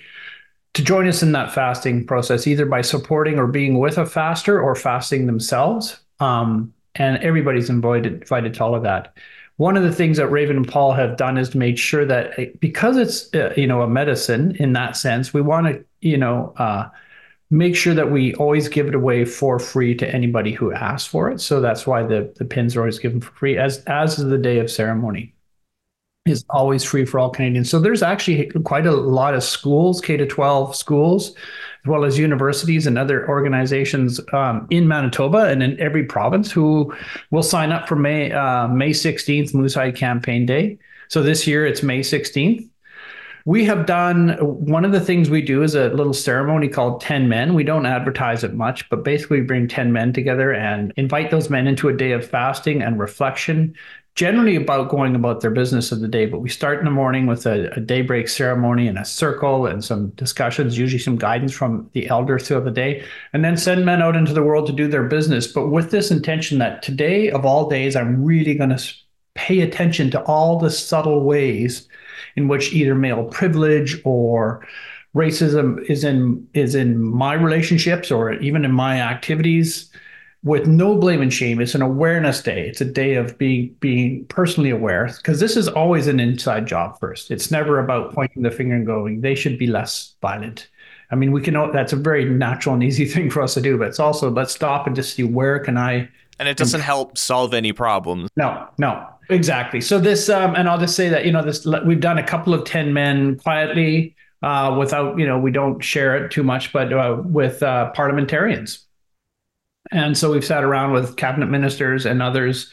to 0.74 0.84
join 0.84 1.08
us 1.08 1.22
in 1.22 1.32
that 1.32 1.52
fasting 1.52 2.06
process, 2.06 2.46
either 2.46 2.64
by 2.64 2.80
supporting 2.80 3.38
or 3.38 3.48
being 3.48 3.80
with 3.80 3.98
a 3.98 4.06
faster 4.06 4.60
or 4.60 4.76
fasting 4.76 5.26
themselves. 5.26 5.98
Um, 6.20 6.72
and 6.94 7.18
everybody's 7.22 7.68
invited, 7.68 8.22
invited 8.22 8.54
to 8.54 8.64
all 8.64 8.74
of 8.74 8.84
that 8.84 9.14
one 9.62 9.76
of 9.76 9.84
the 9.84 9.92
things 9.92 10.16
that 10.16 10.26
Raven 10.26 10.56
and 10.56 10.66
Paul 10.66 10.92
have 10.92 11.16
done 11.16 11.38
is 11.38 11.54
made 11.54 11.78
sure 11.78 12.04
that 12.04 12.36
eh, 12.36 12.46
because 12.58 12.96
it's 12.96 13.32
uh, 13.32 13.54
you 13.56 13.68
know 13.68 13.82
a 13.82 13.88
medicine 13.88 14.56
in 14.56 14.72
that 14.72 14.96
sense, 14.96 15.32
we 15.32 15.40
want 15.40 15.68
to 15.68 15.84
you 16.00 16.16
know 16.16 16.52
uh, 16.56 16.88
make 17.48 17.76
sure 17.76 17.94
that 17.94 18.10
we 18.10 18.34
always 18.34 18.66
give 18.66 18.88
it 18.88 18.94
away 18.96 19.24
for 19.24 19.60
free 19.60 19.94
to 19.94 20.12
anybody 20.12 20.50
who 20.50 20.72
asks 20.72 21.08
for 21.08 21.30
it. 21.30 21.40
So 21.40 21.60
that's 21.60 21.86
why 21.86 22.02
the 22.02 22.34
the 22.38 22.44
pins 22.44 22.74
are 22.74 22.80
always 22.80 22.98
given 22.98 23.20
for 23.20 23.32
free, 23.34 23.56
as 23.56 23.84
as 23.84 24.18
is 24.18 24.24
the 24.24 24.36
day 24.36 24.58
of 24.58 24.68
ceremony 24.68 25.32
is 26.26 26.44
always 26.50 26.82
free 26.82 27.04
for 27.04 27.20
all 27.20 27.30
Canadians. 27.30 27.70
So 27.70 27.78
there's 27.78 28.02
actually 28.02 28.46
quite 28.64 28.86
a 28.86 28.92
lot 28.92 29.34
of 29.34 29.44
schools, 29.44 30.00
K 30.00 30.16
to 30.16 30.26
12 30.26 30.74
schools, 30.74 31.34
as 31.84 31.88
well 31.88 32.04
as 32.04 32.18
universities 32.18 32.86
and 32.86 32.96
other 32.96 33.28
organizations 33.28 34.20
um, 34.32 34.66
in 34.70 34.86
Manitoba 34.86 35.48
and 35.48 35.62
in 35.62 35.78
every 35.80 36.04
province 36.04 36.50
who 36.50 36.94
will 37.30 37.42
sign 37.42 37.72
up 37.72 37.88
for 37.88 37.96
May 37.96 38.30
uh, 38.30 38.68
May 38.68 38.90
16th 38.90 39.52
Moose 39.52 39.74
Hide 39.74 39.96
Campaign 39.96 40.46
Day. 40.46 40.78
So 41.08 41.22
this 41.22 41.46
year 41.46 41.66
it's 41.66 41.82
May 41.82 42.00
16th. 42.00 42.68
We 43.44 43.64
have 43.64 43.86
done 43.86 44.36
one 44.40 44.84
of 44.84 44.92
the 44.92 45.00
things 45.00 45.28
we 45.28 45.42
do 45.42 45.64
is 45.64 45.74
a 45.74 45.88
little 45.88 46.12
ceremony 46.12 46.68
called 46.68 47.00
10 47.00 47.28
Men. 47.28 47.54
We 47.54 47.64
don't 47.64 47.86
advertise 47.86 48.44
it 48.44 48.54
much, 48.54 48.88
but 48.88 49.02
basically 49.02 49.40
we 49.40 49.46
bring 49.46 49.66
10 49.66 49.92
men 49.92 50.12
together 50.12 50.54
and 50.54 50.92
invite 50.96 51.32
those 51.32 51.50
men 51.50 51.66
into 51.66 51.88
a 51.88 51.92
day 51.92 52.12
of 52.12 52.24
fasting 52.24 52.82
and 52.82 53.00
reflection 53.00 53.74
generally 54.14 54.56
about 54.56 54.90
going 54.90 55.14
about 55.14 55.40
their 55.40 55.50
business 55.50 55.90
of 55.90 56.00
the 56.00 56.08
day. 56.08 56.26
But 56.26 56.40
we 56.40 56.48
start 56.48 56.78
in 56.78 56.84
the 56.84 56.90
morning 56.90 57.26
with 57.26 57.46
a, 57.46 57.72
a, 57.74 57.80
daybreak 57.80 58.28
ceremony 58.28 58.86
and 58.86 58.98
a 58.98 59.04
circle 59.04 59.66
and 59.66 59.82
some 59.82 60.10
discussions, 60.10 60.76
usually 60.76 60.98
some 60.98 61.16
guidance 61.16 61.52
from 61.52 61.88
the 61.92 62.08
elder 62.08 62.38
throughout 62.38 62.64
the 62.64 62.70
day, 62.70 63.04
and 63.32 63.44
then 63.44 63.56
send 63.56 63.86
men 63.86 64.02
out 64.02 64.16
into 64.16 64.34
the 64.34 64.42
world 64.42 64.66
to 64.66 64.72
do 64.72 64.86
their 64.86 65.04
business. 65.04 65.46
But 65.46 65.68
with 65.68 65.90
this 65.90 66.10
intention 66.10 66.58
that 66.58 66.82
today 66.82 67.30
of 67.30 67.46
all 67.46 67.70
days, 67.70 67.96
I'm 67.96 68.22
really 68.22 68.54
going 68.54 68.76
to 68.76 68.94
pay 69.34 69.60
attention 69.60 70.10
to 70.10 70.22
all 70.24 70.58
the 70.58 70.70
subtle 70.70 71.24
ways 71.24 71.88
in 72.36 72.48
which 72.48 72.72
either 72.72 72.94
male 72.94 73.24
privilege 73.24 73.98
or 74.04 74.66
racism 75.14 75.82
is 75.90 76.04
in 76.04 76.46
is 76.54 76.74
in 76.74 76.98
my 76.98 77.34
relationships 77.34 78.10
or 78.10 78.32
even 78.34 78.64
in 78.64 78.72
my 78.72 79.00
activities 79.00 79.90
with 80.44 80.66
no 80.66 80.96
blame 80.96 81.22
and 81.22 81.32
shame. 81.32 81.60
It's 81.60 81.74
an 81.74 81.82
awareness 81.82 82.42
day. 82.42 82.68
It's 82.68 82.80
a 82.80 82.84
day 82.84 83.14
of 83.14 83.38
being 83.38 83.74
being 83.80 84.24
personally 84.26 84.70
aware 84.70 85.06
because 85.16 85.40
this 85.40 85.56
is 85.56 85.68
always 85.68 86.06
an 86.06 86.20
inside 86.20 86.66
job 86.66 86.98
first. 86.98 87.30
It's 87.30 87.50
never 87.50 87.78
about 87.78 88.14
pointing 88.14 88.42
the 88.42 88.50
finger 88.50 88.74
and 88.74 88.86
going, 88.86 89.20
they 89.20 89.34
should 89.34 89.58
be 89.58 89.66
less 89.66 90.14
violent. 90.20 90.68
I 91.10 91.14
mean, 91.14 91.30
we 91.30 91.42
can 91.42 91.54
that's 91.72 91.92
a 91.92 91.96
very 91.96 92.24
natural 92.24 92.74
and 92.74 92.82
easy 92.82 93.04
thing 93.12 93.30
for 93.30 93.42
us 93.42 93.54
to 93.54 93.60
do, 93.60 93.78
but 93.78 93.88
it's 93.88 94.00
also 94.00 94.30
let's 94.30 94.54
stop 94.54 94.86
and 94.86 94.96
just 94.96 95.14
see 95.14 95.24
where 95.24 95.58
can 95.58 95.76
I 95.76 96.08
and 96.42 96.48
it 96.48 96.56
doesn't 96.56 96.80
help 96.80 97.16
solve 97.16 97.54
any 97.54 97.72
problems. 97.72 98.28
No, 98.36 98.66
no, 98.76 99.06
exactly. 99.28 99.80
So 99.80 100.00
this, 100.00 100.28
um, 100.28 100.56
and 100.56 100.68
I'll 100.68 100.78
just 100.78 100.96
say 100.96 101.08
that 101.08 101.24
you 101.24 101.30
know 101.30 101.44
this, 101.44 101.64
we've 101.86 102.00
done 102.00 102.18
a 102.18 102.22
couple 102.22 102.52
of 102.52 102.64
ten 102.64 102.92
men 102.92 103.38
quietly, 103.38 104.16
uh, 104.42 104.74
without 104.76 105.16
you 105.18 105.26
know 105.26 105.38
we 105.38 105.52
don't 105.52 105.80
share 105.80 106.16
it 106.16 106.32
too 106.32 106.42
much, 106.42 106.72
but 106.72 106.92
uh, 106.92 107.22
with 107.24 107.62
uh, 107.62 107.90
parliamentarians. 107.92 108.81
And 109.92 110.16
so 110.16 110.32
we've 110.32 110.44
sat 110.44 110.64
around 110.64 110.92
with 110.92 111.16
cabinet 111.16 111.46
ministers 111.46 112.06
and 112.06 112.22
others. 112.22 112.70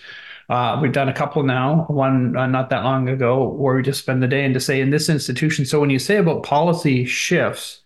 Uh, 0.50 0.80
we've 0.82 0.92
done 0.92 1.10
a 1.10 1.14
couple 1.14 1.44
now, 1.44 1.86
one 1.90 2.36
uh, 2.36 2.48
not 2.48 2.70
that 2.72 2.84
long 2.84 3.08
ago, 3.08 3.50
where 3.50 3.76
we 3.76 3.84
just 3.84 4.00
spend 4.00 4.24
the 4.24 4.28
day 4.28 4.44
and 4.46 4.54
to 4.56 4.60
say 4.60 4.82
in 4.82 4.90
this 4.90 5.10
institution. 5.10 5.66
So 5.66 5.80
when 5.80 5.92
you 5.92 6.00
say 6.00 6.18
about 6.18 6.44
policy 6.44 7.06
shifts, 7.06 7.82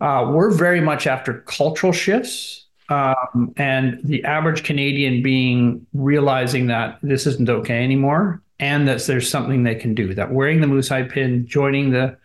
uh, 0.00 0.30
we're 0.32 0.50
very 0.50 0.80
much 0.80 1.06
after 1.06 1.42
cultural 1.42 1.92
shifts. 1.92 2.66
Um, 2.88 3.54
and 3.56 4.00
the 4.02 4.24
average 4.24 4.64
Canadian 4.64 5.22
being 5.22 5.86
realizing 5.94 6.66
that 6.66 6.98
this 7.02 7.24
isn't 7.24 7.48
okay 7.48 7.84
anymore 7.84 8.42
and 8.58 8.88
that 8.88 9.06
there's 9.06 9.30
something 9.30 9.62
they 9.62 9.76
can 9.76 9.94
do, 9.94 10.12
that 10.14 10.32
wearing 10.32 10.60
the 10.60 10.66
Moose 10.66 10.88
pin, 10.88 11.46
joining 11.46 11.90
the 11.90 12.18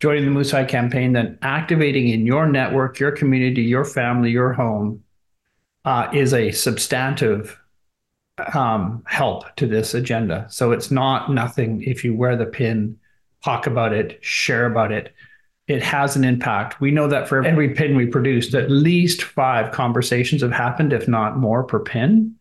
joining 0.00 0.24
the 0.24 0.30
Moose 0.30 0.52
campaign, 0.68 1.12
then 1.12 1.38
activating 1.42 2.08
in 2.08 2.26
your 2.26 2.46
network, 2.46 2.98
your 2.98 3.12
community, 3.12 3.62
your 3.62 3.84
family, 3.84 4.30
your 4.30 4.52
home, 4.52 5.02
uh, 5.84 6.08
is 6.12 6.32
a 6.32 6.52
substantive 6.52 7.58
um, 8.54 9.02
help 9.06 9.54
to 9.56 9.66
this 9.66 9.94
agenda. 9.94 10.46
So 10.50 10.72
it's 10.72 10.90
not 10.90 11.32
nothing 11.32 11.82
if 11.82 12.04
you 12.04 12.14
wear 12.14 12.36
the 12.36 12.46
pin, 12.46 12.98
talk 13.44 13.66
about 13.66 13.92
it, 13.92 14.18
share 14.24 14.66
about 14.66 14.92
it. 14.92 15.14
It 15.68 15.82
has 15.82 16.16
an 16.16 16.24
impact. 16.24 16.80
We 16.80 16.90
know 16.90 17.06
that 17.08 17.28
for 17.28 17.44
every 17.44 17.70
pin 17.70 17.96
we 17.96 18.06
produced, 18.06 18.54
at 18.54 18.70
least 18.70 19.22
five 19.22 19.72
conversations 19.72 20.42
have 20.42 20.52
happened, 20.52 20.92
if 20.92 21.06
not 21.06 21.38
more, 21.38 21.62
per 21.62 21.78
pin. 21.78 22.34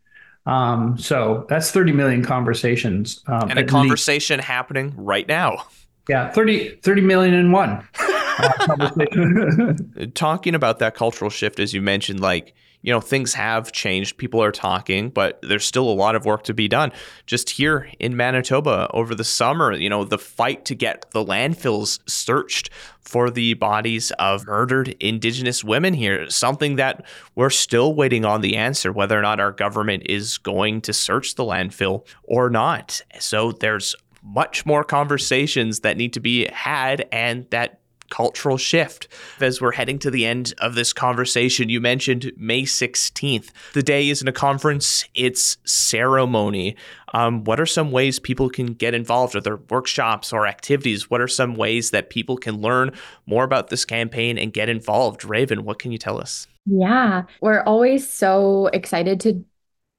Um, 0.47 0.97
so 0.97 1.45
that's 1.47 1.69
30 1.71 1.91
million 1.91 2.25
conversations. 2.25 3.21
Um, 3.27 3.51
and 3.51 3.59
a 3.59 3.63
conversation 3.63 4.37
least. 4.37 4.47
happening 4.47 4.93
right 4.97 5.27
now. 5.27 5.67
Yeah, 6.09 6.31
30, 6.31 6.77
30 6.77 7.01
million 7.01 7.35
in 7.35 7.51
one. 7.51 7.87
Talking 10.15 10.55
about 10.55 10.79
that 10.79 10.95
cultural 10.95 11.29
shift, 11.29 11.59
as 11.59 11.75
you 11.75 11.81
mentioned, 11.81 12.21
like 12.21 12.55
you 12.81 12.91
know, 12.91 13.01
things 13.01 13.33
have 13.33 13.71
changed. 13.71 14.17
People 14.17 14.41
are 14.41 14.51
talking, 14.51 15.09
but 15.09 15.39
there's 15.41 15.65
still 15.65 15.89
a 15.89 15.93
lot 15.93 16.15
of 16.15 16.25
work 16.25 16.43
to 16.43 16.53
be 16.53 16.67
done. 16.67 16.91
Just 17.25 17.51
here 17.51 17.89
in 17.99 18.17
Manitoba 18.17 18.89
over 18.93 19.13
the 19.13 19.23
summer, 19.23 19.73
you 19.73 19.89
know, 19.89 20.03
the 20.03 20.17
fight 20.17 20.65
to 20.65 20.75
get 20.75 21.05
the 21.11 21.23
landfills 21.23 21.99
searched 22.09 22.69
for 23.01 23.29
the 23.29 23.53
bodies 23.55 24.11
of 24.19 24.45
murdered 24.45 24.95
Indigenous 24.99 25.63
women 25.63 25.93
here, 25.93 26.29
something 26.29 26.75
that 26.75 27.05
we're 27.35 27.49
still 27.49 27.93
waiting 27.93 28.25
on 28.25 28.41
the 28.41 28.55
answer 28.55 28.91
whether 28.91 29.17
or 29.17 29.21
not 29.21 29.39
our 29.39 29.51
government 29.51 30.03
is 30.05 30.37
going 30.37 30.81
to 30.81 30.93
search 30.93 31.35
the 31.35 31.43
landfill 31.43 32.05
or 32.23 32.49
not. 32.49 33.01
So 33.19 33.51
there's 33.51 33.95
much 34.23 34.65
more 34.65 34.83
conversations 34.83 35.79
that 35.81 35.97
need 35.97 36.13
to 36.13 36.19
be 36.19 36.47
had 36.47 37.07
and 37.11 37.47
that 37.49 37.80
cultural 38.11 38.57
shift. 38.57 39.07
As 39.39 39.59
we're 39.59 39.71
heading 39.71 39.97
to 39.99 40.11
the 40.11 40.27
end 40.27 40.53
of 40.59 40.75
this 40.75 40.93
conversation, 40.93 41.69
you 41.69 41.81
mentioned 41.81 42.31
May 42.37 42.63
16th. 42.63 43.49
The 43.73 43.81
day 43.81 44.09
isn't 44.09 44.27
a 44.27 44.31
conference, 44.31 45.03
it's 45.15 45.57
ceremony. 45.65 46.75
Um, 47.13 47.43
what 47.43 47.59
are 47.59 47.65
some 47.65 47.91
ways 47.91 48.19
people 48.19 48.49
can 48.49 48.73
get 48.73 48.93
involved? 48.93 49.35
Are 49.35 49.41
there 49.41 49.57
workshops 49.57 50.31
or 50.31 50.45
activities? 50.45 51.09
What 51.09 51.21
are 51.21 51.27
some 51.27 51.55
ways 51.55 51.89
that 51.89 52.09
people 52.09 52.37
can 52.37 52.61
learn 52.61 52.91
more 53.25 53.43
about 53.43 53.69
this 53.69 53.83
campaign 53.83 54.37
and 54.37 54.53
get 54.53 54.69
involved? 54.69 55.25
Raven, 55.25 55.63
what 55.63 55.79
can 55.79 55.91
you 55.91 55.97
tell 55.97 56.19
us? 56.19 56.47
Yeah, 56.65 57.23
we're 57.41 57.63
always 57.63 58.07
so 58.07 58.67
excited 58.67 59.19
to 59.21 59.43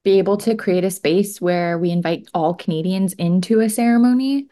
be 0.05 0.19
able 0.19 0.37
to 0.37 0.55
create 0.55 0.85
a 0.85 0.91
space 0.91 1.41
where 1.41 1.79
we 1.79 1.91
invite 1.91 2.29
all 2.35 2.55
Canadians 2.55 3.13
into 3.15 3.61
a 3.61 3.69
ceremony. 3.69 4.49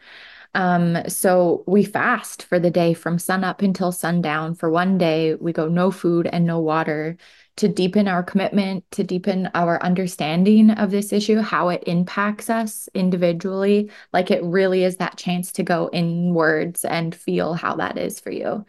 Um, 0.53 0.97
so 1.07 1.63
we 1.65 1.83
fast 1.83 2.43
for 2.43 2.59
the 2.59 2.71
day 2.71 2.93
from 2.93 3.19
sun 3.19 3.43
up 3.43 3.61
until 3.61 3.91
sundown. 3.91 4.53
For 4.55 4.69
one 4.69 4.97
day, 4.97 5.35
we 5.35 5.53
go 5.53 5.67
no 5.67 5.91
food 5.91 6.27
and 6.31 6.45
no 6.45 6.59
water 6.59 7.15
to 7.57 7.67
deepen 7.67 8.07
our 8.07 8.23
commitment, 8.23 8.83
to 8.91 9.03
deepen 9.03 9.49
our 9.53 9.81
understanding 9.81 10.71
of 10.71 10.91
this 10.91 11.13
issue, 11.13 11.39
how 11.39 11.69
it 11.69 11.83
impacts 11.87 12.49
us 12.49 12.89
individually. 12.93 13.89
Like 14.11 14.29
it 14.29 14.43
really 14.43 14.83
is 14.83 14.97
that 14.97 15.17
chance 15.17 15.51
to 15.53 15.63
go 15.63 15.89
inwards 15.93 16.83
and 16.83 17.15
feel 17.15 17.53
how 17.53 17.75
that 17.77 17.97
is 17.97 18.19
for 18.19 18.31
you. 18.31 18.65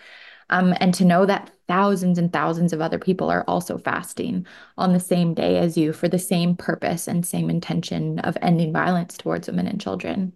Um, 0.50 0.74
and 0.80 0.92
to 0.94 1.04
know 1.04 1.24
that 1.26 1.50
thousands 1.66 2.18
and 2.18 2.32
thousands 2.32 2.72
of 2.72 2.82
other 2.82 2.98
people 2.98 3.30
are 3.30 3.44
also 3.48 3.78
fasting 3.78 4.46
on 4.76 4.92
the 4.92 5.00
same 5.00 5.32
day 5.32 5.58
as 5.58 5.78
you 5.78 5.92
for 5.92 6.08
the 6.08 6.18
same 6.18 6.54
purpose 6.56 7.08
and 7.08 7.24
same 7.26 7.48
intention 7.48 8.18
of 8.20 8.36
ending 8.42 8.72
violence 8.72 9.16
towards 9.16 9.48
women 9.48 9.66
and 9.66 9.80
children 9.80 10.34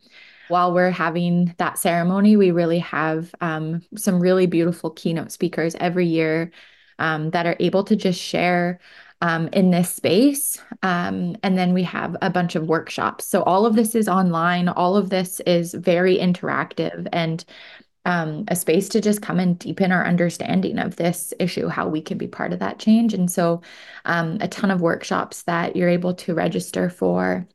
while 0.48 0.72
we're 0.72 0.90
having 0.90 1.54
that 1.58 1.78
ceremony, 1.78 2.36
we 2.36 2.50
really 2.50 2.78
have 2.80 3.34
um, 3.40 3.82
some 3.96 4.20
really 4.20 4.46
beautiful 4.46 4.90
keynote 4.90 5.32
speakers 5.32 5.74
every 5.80 6.06
year 6.06 6.52
um, 6.98 7.30
that 7.30 7.46
are 7.46 7.56
able 7.60 7.84
to 7.84 7.96
just 7.96 8.20
share 8.20 8.80
um, 9.22 9.48
in 9.48 9.70
this 9.70 9.94
space. 9.94 10.58
Um, 10.82 11.36
and 11.42 11.56
then 11.56 11.72
we 11.72 11.82
have 11.84 12.16
a 12.22 12.30
bunch 12.30 12.54
of 12.54 12.68
workshops. 12.68 13.26
So 13.26 13.42
all 13.42 13.66
of 13.66 13.74
this 13.74 13.94
is 13.94 14.08
online, 14.08 14.68
all 14.68 14.96
of 14.96 15.10
this 15.10 15.40
is 15.40 15.74
very 15.74 16.18
interactive 16.18 17.08
and 17.12 17.44
um, 18.04 18.44
a 18.48 18.54
space 18.54 18.88
to 18.90 19.00
just 19.00 19.20
come 19.20 19.40
and 19.40 19.58
deepen 19.58 19.90
our 19.90 20.06
understanding 20.06 20.78
of 20.78 20.94
this 20.94 21.34
issue, 21.40 21.66
how 21.66 21.88
we 21.88 22.00
can 22.00 22.18
be 22.18 22.28
part 22.28 22.52
of 22.52 22.60
that 22.60 22.78
change. 22.78 23.12
And 23.14 23.28
so, 23.28 23.62
um, 24.04 24.38
a 24.40 24.46
ton 24.46 24.70
of 24.70 24.80
workshops 24.80 25.42
that 25.42 25.74
you're 25.74 25.88
able 25.88 26.14
to 26.14 26.32
register 26.34 26.88
for. 26.88 27.48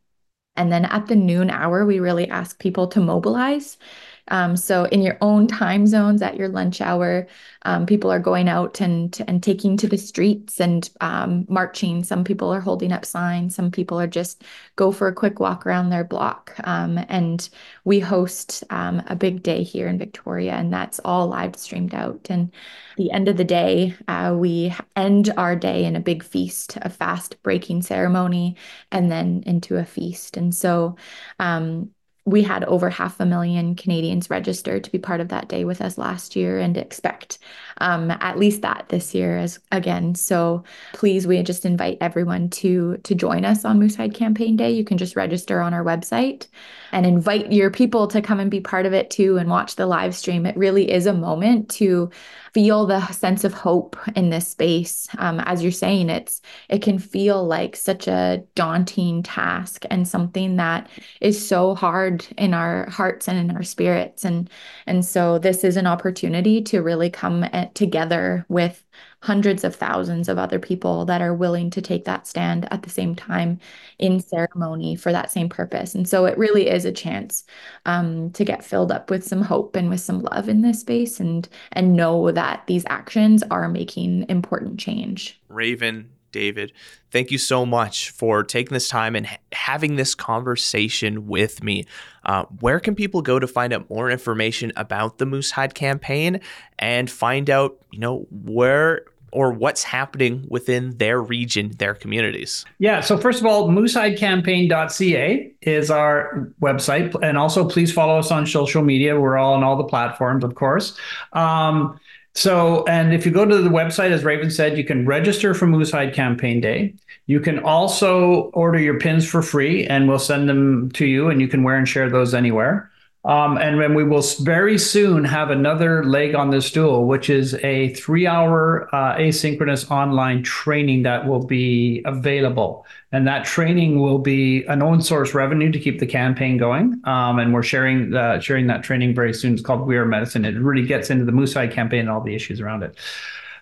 And 0.62 0.72
then 0.72 0.86
at 0.86 1.08
the 1.08 1.16
noon 1.16 1.50
hour, 1.50 1.88
we 1.88 2.00
really 2.00 2.30
ask 2.30 2.60
people 2.60 2.86
to 2.90 3.00
mobilize. 3.00 3.80
Um, 4.28 4.56
so 4.56 4.86
in 4.86 5.02
your 5.02 5.18
own 5.22 5.48
time 5.48 5.88
zones 5.88 6.22
at 6.22 6.38
your 6.38 6.48
lunch 6.48 6.82
hour, 6.82 7.28
um, 7.64 7.86
people 7.86 8.12
are 8.12 8.20
going 8.20 8.48
out 8.48 8.82
and 8.82 9.18
and 9.28 9.44
taking 9.44 9.78
to 9.78 9.88
the 9.88 9.98
streets 9.98 10.60
and 10.60 10.90
um, 11.02 11.46
marching. 11.50 12.04
Some 12.04 12.24
people 12.24 12.50
are 12.54 12.62
holding 12.62 12.92
up 12.92 13.06
signs. 13.06 13.56
Some 13.56 13.72
people 13.72 14.00
are 14.00 14.08
just 14.08 14.44
go 14.76 14.92
for 14.92 15.08
a 15.08 15.14
quick 15.14 15.40
walk 15.40 15.66
around 15.66 15.90
their 15.90 16.04
block. 16.04 16.54
Um, 16.64 17.00
and 17.10 17.50
we 17.84 18.00
host 18.00 18.64
um, 18.70 19.02
a 19.08 19.16
big 19.16 19.44
day 19.44 19.64
here 19.64 19.88
in 19.88 19.98
Victoria, 19.98 20.54
and 20.54 20.72
that's 20.74 21.00
all 21.06 21.28
live 21.28 21.56
streamed 21.56 21.94
out. 21.94 22.28
And 22.30 22.52
the 22.98 23.12
end 23.12 23.28
of 23.28 23.38
the 23.38 23.44
day, 23.44 23.96
uh, 24.08 24.36
we 24.38 24.74
end 24.96 25.34
our 25.38 25.56
day 25.56 25.86
in 25.86 25.96
a 25.96 26.00
big 26.00 26.24
feast, 26.24 26.78
a 26.82 26.90
fast 26.90 27.42
breaking 27.44 27.82
ceremony, 27.82 28.56
and 28.92 29.12
then 29.12 29.44
into 29.46 29.78
a 29.78 29.86
feast. 29.86 30.38
And 30.38 30.54
so 30.54 30.96
um, 31.40 31.92
we 32.26 32.44
had 32.44 32.64
over 32.66 32.90
half 32.90 33.20
a 33.20 33.26
million 33.26 33.76
Canadians 33.76 34.30
registered 34.30 34.84
to 34.84 34.92
be 34.92 35.00
part 35.00 35.22
of 35.22 35.30
that 35.30 35.48
day 35.48 35.66
with 35.66 35.82
us 35.82 35.98
last 35.98 36.36
year 36.36 36.60
and 36.60 36.78
expect 36.78 37.40
um, 37.82 38.12
at 38.12 38.38
least 38.38 38.62
that 38.62 38.86
this 38.90 39.14
year 39.16 39.38
as 39.38 39.60
again. 39.72 40.16
So 40.16 40.64
please, 40.94 41.26
we 41.26 41.42
just 41.44 41.66
invite 41.66 41.98
everyone 42.00 42.50
to 42.52 42.98
to 42.98 43.16
join 43.16 43.44
us 43.44 43.66
on 43.66 43.80
Moosehide 43.80 44.14
Campaign 44.14 44.56
Day. 44.56 44.72
You 44.72 44.86
can 44.86 44.98
just 44.98 45.16
register 45.16 45.60
on 45.62 45.74
our 45.74 45.84
website 45.84 46.48
and 46.92 47.06
invite 47.06 47.52
your 47.52 47.72
people 47.72 48.08
to 48.08 48.22
come 48.22 48.40
and 48.40 48.52
be 48.52 48.60
part 48.60 48.86
of 48.86 48.94
it 48.94 49.10
too 49.10 49.38
and 49.38 49.50
watch 49.50 49.76
the 49.76 49.88
live 49.88 50.16
stream. 50.16 50.46
It 50.46 50.56
really 50.56 50.92
is 50.92 51.06
a 51.08 51.14
moment 51.14 51.70
to 51.72 52.12
feel 52.54 52.86
the 52.86 53.06
sense 53.08 53.44
of 53.44 53.54
hope 53.54 53.98
in 54.16 54.30
this 54.30 54.48
space. 54.48 55.08
Um, 55.18 55.40
as 55.42 55.64
you're 55.64 55.72
saying, 55.72 56.10
it's 56.10 56.42
it 56.70 56.82
can 56.82 57.00
feel 57.00 57.46
like 57.46 57.76
such 57.76 58.08
a 58.08 58.44
daunting 58.56 59.24
task 59.24 59.86
and 59.90 60.08
something 60.08 60.58
that 60.58 60.90
is 61.22 61.48
so 61.48 61.76
hard 61.76 62.26
in 62.38 62.54
our 62.54 62.90
hearts 62.90 63.28
and 63.28 63.40
in 63.40 63.56
our 63.56 63.64
spirits. 63.64 64.26
And 64.26 64.50
and 64.86 65.06
so 65.06 65.40
this 65.40 65.64
is 65.64 65.78
an 65.78 65.88
opportunity 65.88 66.62
to 66.64 66.82
really 66.82 67.10
come 67.10 67.46
together 67.74 68.46
with 68.50 68.84
hundreds 69.22 69.64
of 69.64 69.76
thousands 69.76 70.28
of 70.28 70.38
other 70.38 70.60
people 70.60 71.06
that 71.06 71.22
are 71.22 71.34
willing 71.34 71.70
to 71.70 71.82
take 71.82 72.06
that 72.06 72.26
stand 72.28 72.68
at 72.72 72.84
the 72.84 72.90
same 72.90 73.16
time 73.16 73.60
in 74.00 74.20
ceremony 74.20 74.96
for 74.96 75.12
that 75.12 75.32
same 75.32 75.48
purpose. 75.48 75.94
And 75.94 76.10
so 76.10 76.26
it 76.26 76.38
really 76.38 76.68
is 76.70 76.86
a 76.86 76.92
chance 76.92 77.44
um, 77.86 78.32
to 78.32 78.44
get 78.44 78.64
filled 78.64 78.92
up 78.92 79.10
with 79.10 79.24
some 79.24 79.42
hope 79.42 79.76
and 79.76 79.90
with 79.90 80.02
some 80.02 80.22
love 80.22 80.50
in 80.50 80.62
this 80.62 80.82
space 80.82 81.20
and 81.20 81.48
and 81.74 81.96
know 81.96 82.32
that 82.32 82.64
these 82.68 82.86
actions 82.88 83.44
are 83.52 83.70
making 83.70 84.26
important 84.28 84.80
change. 84.80 85.40
Raven, 85.50 86.10
David, 86.32 86.72
thank 87.12 87.32
you 87.32 87.38
so 87.38 87.66
much 87.66 88.10
for 88.12 88.44
taking 88.44 88.74
this 88.74 88.88
time 88.88 89.16
and 89.16 89.28
having 89.52 89.96
this 89.96 90.16
conversation 90.16 91.28
with 91.28 91.64
me. 91.64 91.86
Uh, 92.26 92.46
where 92.60 92.80
can 92.80 92.96
people 92.96 93.22
go 93.22 93.40
to 93.40 93.48
find 93.48 93.74
out 93.74 93.90
more 93.90 94.10
information 94.10 94.72
about 94.76 95.18
the 95.18 95.26
Moosehide 95.26 95.74
campaign 95.74 96.40
and 96.80 97.10
find 97.10 97.50
out, 97.50 97.78
you 97.92 98.00
know, 98.00 98.28
where 98.32 99.06
or 99.32 99.52
what's 99.52 99.84
happening 99.84 100.46
within 100.50 100.98
their 100.98 101.22
region, 101.22 101.72
their 101.78 101.94
communities? 101.94 102.66
Yeah. 102.80 103.00
So 103.00 103.18
first 103.18 103.40
of 103.40 103.46
all, 103.46 103.70
moosehidecampaign.ca 103.70 105.54
is 105.62 105.90
our 105.92 106.52
website, 106.62 107.16
and 107.24 107.38
also 107.38 107.68
please 107.68 107.92
follow 107.94 108.20
us 108.20 108.32
on 108.32 108.46
social 108.46 108.84
media. 108.84 109.20
We're 109.20 109.38
all 109.38 109.54
on 109.54 109.64
all 109.64 109.78
the 109.78 109.86
platforms, 109.86 110.44
of 110.44 110.56
course. 110.56 110.98
Um, 111.34 112.00
so, 112.34 112.86
and 112.86 113.14
if 113.14 113.26
you 113.26 113.32
go 113.32 113.46
to 113.46 113.58
the 113.58 113.70
website, 113.70 114.12
as 114.12 114.24
Raven 114.24 114.52
said, 114.52 114.78
you 114.78 114.84
can 114.84 115.06
register 115.06 115.54
for 115.54 115.68
Moosehide 115.68 116.14
Campaign 116.14 116.62
Day. 116.62 116.94
You 117.26 117.40
can 117.40 117.60
also 117.60 118.52
order 118.54 118.80
your 118.80 119.00
pins 119.00 119.28
for 119.28 119.42
free, 119.42 119.86
and 119.88 120.08
we'll 120.08 120.20
send 120.20 120.48
them 120.50 120.92
to 120.92 121.06
you, 121.06 121.30
and 121.30 121.42
you 121.42 121.48
can 121.48 121.64
wear 121.64 121.78
and 121.78 121.88
share 121.88 122.10
those 122.10 122.34
anywhere. 122.34 122.91
Um, 123.24 123.58
and 123.58 123.80
then 123.80 123.94
we 123.94 124.04
will 124.04 124.24
very 124.40 124.80
soon 124.80 125.24
have 125.26 125.52
another 125.52 126.04
leg 126.04 126.34
on 126.34 126.50
the 126.50 126.60
stool, 126.60 127.06
which 127.06 127.30
is 127.30 127.54
a 127.64 127.94
three 127.94 128.26
hour 128.26 128.90
uh, 128.94 129.16
asynchronous 129.16 129.90
online 129.92 130.42
training 130.42 131.04
that 131.04 131.28
will 131.28 131.46
be 131.46 132.02
available. 132.06 132.86
And 133.12 133.28
that 133.28 133.46
training 133.46 134.00
will 134.00 134.18
be 134.18 134.66
an 134.66 134.82
own 134.82 135.02
source 135.02 135.36
revenue 135.36 135.72
to 135.72 135.80
keep 135.80 136.00
the 136.00 136.08
campaign 136.08 136.58
going. 136.58 137.00
Um, 137.04 137.38
and 137.38 137.54
we're 137.54 137.62
sharing 137.62 138.16
uh, 138.16 138.40
sharing 138.40 138.66
that 138.68 138.84
training 138.84 139.14
very 139.14 139.34
soon. 139.34 139.54
It's 139.54 139.62
called 139.62 139.86
We 139.86 139.98
Are 139.98 140.06
Medicine. 140.06 140.44
It 140.44 140.56
really 140.56 140.88
gets 140.88 141.12
into 141.12 141.26
the 141.26 141.32
Moosehide 141.32 141.72
campaign 141.72 142.02
and 142.02 142.10
all 142.10 142.22
the 142.22 142.34
issues 142.34 142.60
around 142.60 142.82
it. 142.82 142.96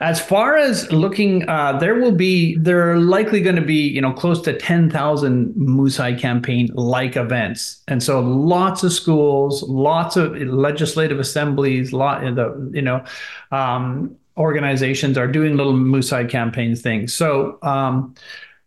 As 0.02 0.22
far 0.22 0.56
as 0.56 0.90
looking, 0.94 1.48
uh, 1.50 1.78
there 1.78 1.96
will 1.96 2.14
be 2.14 2.56
there 2.58 2.90
are 2.90 2.98
likely 3.00 3.42
going 3.42 3.58
to 3.58 3.62
be 3.62 3.88
you 3.88 4.00
know 4.00 4.14
close 4.14 4.42
to 4.44 4.58
ten 4.58 4.90
thousand 4.90 5.54
Moosehide 5.56 6.20
campaign 6.20 6.70
like 6.74 7.18
events, 7.18 7.82
and 7.90 8.02
so 8.02 8.22
lots 8.22 8.82
of 8.84 8.94
schools, 8.94 9.62
lots 9.64 10.16
of 10.16 10.38
legislative 10.38 11.20
assemblies, 11.20 11.92
lot 11.92 12.22
the 12.22 12.72
you 12.74 12.82
know 12.82 13.04
um, 13.52 14.16
organizations 14.38 15.18
are 15.18 15.28
doing 15.28 15.58
little 15.58 15.74
Moosehide 15.74 16.30
campaign 16.30 16.76
things. 16.76 17.14
So. 17.14 17.60
Um, 17.62 18.16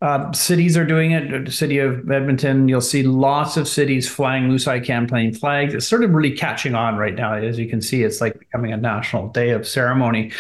uh, 0.03 0.33
cities 0.33 0.77
are 0.77 0.85
doing 0.85 1.12
it. 1.12 1.45
The 1.45 1.53
city 1.53 1.79
of 1.79 2.11
Edmonton, 2.11 2.68
you'll 2.68 2.81
see 2.81 3.05
lots 3.05 3.57
of 3.57 3.68
cities 3.68 4.09
flying 4.09 4.49
Moosehide 4.49 4.85
campaign 4.85 5.33
flags. 5.33 5.75
It's 5.75 5.87
sort 5.87 6.03
of 6.03 6.11
really 6.11 6.33
catching 6.33 6.75
on 6.75 6.97
right 6.97 7.14
now. 7.14 7.35
As 7.35 7.57
you 7.57 7.68
can 7.68 7.81
see, 7.81 8.03
it's 8.03 8.21
like 8.21 8.37
becoming 8.37 8.73
a 8.73 8.77
national 8.77 9.29
day 9.29 9.51
of 9.51 9.64
ceremony. 9.64 10.33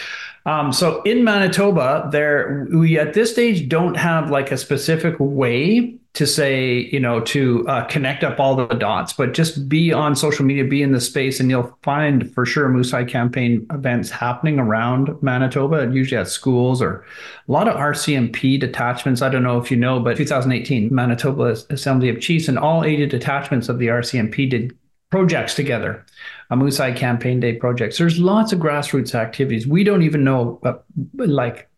Um, 0.44 0.72
so 0.72 1.02
in 1.02 1.22
Manitoba, 1.24 2.08
there 2.10 2.66
we 2.72 2.98
at 2.98 3.14
this 3.14 3.30
stage 3.32 3.68
don't 3.68 3.96
have 3.96 4.30
like 4.30 4.50
a 4.50 4.56
specific 4.56 5.14
way 5.18 5.98
to 6.14 6.26
say, 6.26 6.90
you 6.92 7.00
know, 7.00 7.20
to 7.20 7.66
uh, 7.68 7.84
connect 7.86 8.22
up 8.22 8.38
all 8.38 8.54
the 8.54 8.66
dots, 8.66 9.14
but 9.14 9.32
just 9.32 9.66
be 9.66 9.94
on 9.94 10.14
social 10.14 10.44
media, 10.44 10.62
be 10.62 10.82
in 10.82 10.92
the 10.92 11.00
space, 11.00 11.40
and 11.40 11.48
you'll 11.48 11.74
find 11.82 12.30
for 12.34 12.44
sure 12.44 12.68
Moosehide 12.68 13.08
campaign 13.08 13.66
events 13.72 14.10
happening 14.10 14.58
around 14.58 15.10
Manitoba, 15.22 15.90
usually 15.90 16.20
at 16.20 16.28
schools 16.28 16.82
or 16.82 17.02
a 17.48 17.52
lot 17.52 17.66
of 17.66 17.76
RCMP 17.76 18.60
detachments. 18.60 19.22
I 19.22 19.30
don't 19.30 19.42
know 19.42 19.58
if 19.58 19.70
you 19.70 19.76
know, 19.78 20.00
but 20.00 20.18
2018 20.18 20.94
Manitoba 20.94 21.56
Assembly 21.70 22.10
of 22.10 22.20
Chiefs 22.20 22.46
and 22.46 22.58
all 22.58 22.84
80 22.84 23.06
detachments 23.06 23.70
of 23.70 23.78
the 23.78 23.86
RCMP 23.86 24.50
did 24.50 24.76
projects 25.12 25.54
together, 25.54 26.04
a 26.50 26.94
Campaign 26.94 27.38
Day 27.38 27.54
projects. 27.54 27.98
There's 27.98 28.18
lots 28.18 28.52
of 28.52 28.58
grassroots 28.58 29.14
activities. 29.14 29.66
We 29.66 29.84
don't 29.84 30.02
even 30.02 30.24
know, 30.24 30.58
uh, 30.64 30.74
like 31.18 31.68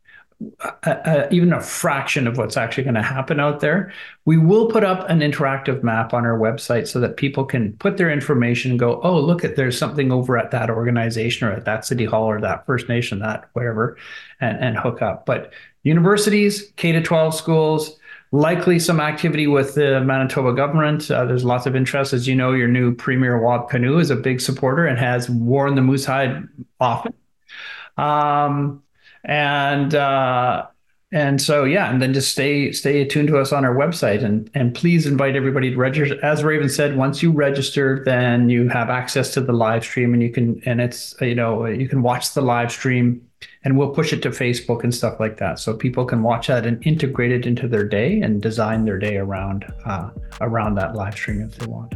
a, 0.84 0.90
a, 1.04 1.28
even 1.32 1.52
a 1.52 1.60
fraction 1.60 2.28
of 2.28 2.38
what's 2.38 2.56
actually 2.56 2.84
going 2.84 2.94
to 2.94 3.02
happen 3.02 3.40
out 3.40 3.58
there. 3.58 3.92
We 4.24 4.38
will 4.38 4.68
put 4.68 4.84
up 4.84 5.10
an 5.10 5.18
interactive 5.18 5.82
map 5.82 6.14
on 6.14 6.24
our 6.24 6.38
website 6.38 6.86
so 6.86 7.00
that 7.00 7.16
people 7.16 7.44
can 7.44 7.72
put 7.74 7.96
their 7.96 8.10
information 8.10 8.70
and 8.70 8.78
go, 8.78 9.00
oh, 9.02 9.18
look 9.20 9.44
at 9.44 9.56
there's 9.56 9.76
something 9.76 10.12
over 10.12 10.38
at 10.38 10.52
that 10.52 10.70
organization 10.70 11.48
or 11.48 11.52
at 11.52 11.64
that 11.64 11.84
city 11.84 12.04
hall 12.04 12.26
or 12.26 12.40
that 12.40 12.64
First 12.66 12.88
Nation, 12.88 13.18
that 13.18 13.48
whatever, 13.52 13.96
and, 14.40 14.58
and 14.58 14.76
hook 14.78 15.02
up. 15.02 15.26
But 15.26 15.52
universities, 15.82 16.72
K 16.76 16.92
to 16.92 17.02
12 17.02 17.34
schools, 17.34 17.98
likely 18.34 18.80
some 18.80 18.98
activity 18.98 19.46
with 19.46 19.76
the 19.76 20.00
Manitoba 20.00 20.52
government. 20.54 21.08
Uh, 21.08 21.24
there's 21.24 21.44
lots 21.44 21.66
of 21.66 21.76
interest. 21.76 22.12
As 22.12 22.26
you 22.26 22.34
know, 22.34 22.50
your 22.50 22.66
new 22.66 22.92
Premier 22.92 23.40
Wab 23.40 23.70
Kinew 23.70 24.00
is 24.00 24.10
a 24.10 24.16
big 24.16 24.40
supporter 24.40 24.86
and 24.86 24.98
has 24.98 25.30
worn 25.30 25.76
the 25.76 25.82
moose 25.82 26.04
hide 26.04 26.42
often. 26.80 27.14
Um, 27.96 28.82
and 29.22 29.94
uh, 29.94 30.66
and 31.12 31.40
so 31.40 31.62
yeah, 31.62 31.88
and 31.92 32.02
then 32.02 32.12
just 32.12 32.32
stay 32.32 32.72
stay 32.72 33.02
attuned 33.02 33.28
to 33.28 33.38
us 33.38 33.52
on 33.52 33.64
our 33.64 33.72
website 33.72 34.24
and 34.24 34.50
and 34.52 34.74
please 34.74 35.06
invite 35.06 35.36
everybody 35.36 35.70
to 35.70 35.76
register. 35.76 36.22
As 36.24 36.42
Raven 36.42 36.68
said, 36.68 36.96
once 36.96 37.22
you 37.22 37.30
register, 37.30 38.02
then 38.04 38.50
you 38.50 38.68
have 38.68 38.90
access 38.90 39.32
to 39.34 39.42
the 39.42 39.52
live 39.52 39.84
stream 39.84 40.12
and 40.12 40.20
you 40.20 40.30
can 40.30 40.60
and 40.66 40.80
it's 40.80 41.14
you 41.20 41.36
know 41.36 41.66
you 41.66 41.88
can 41.88 42.02
watch 42.02 42.34
the 42.34 42.42
live 42.42 42.72
stream 42.72 43.28
and 43.64 43.76
we'll 43.76 43.90
push 43.90 44.12
it 44.12 44.22
to 44.22 44.30
Facebook 44.30 44.84
and 44.84 44.94
stuff 44.94 45.18
like 45.18 45.36
that, 45.38 45.58
so 45.58 45.74
people 45.74 46.04
can 46.04 46.22
watch 46.22 46.46
that 46.46 46.66
and 46.66 46.84
integrate 46.86 47.32
it 47.32 47.46
into 47.46 47.66
their 47.66 47.84
day 47.84 48.20
and 48.20 48.40
design 48.40 48.84
their 48.84 48.98
day 48.98 49.16
around 49.16 49.64
uh, 49.86 50.10
around 50.40 50.74
that 50.76 50.94
live 50.94 51.14
stream 51.14 51.40
if 51.40 51.56
they 51.56 51.66
want. 51.66 51.94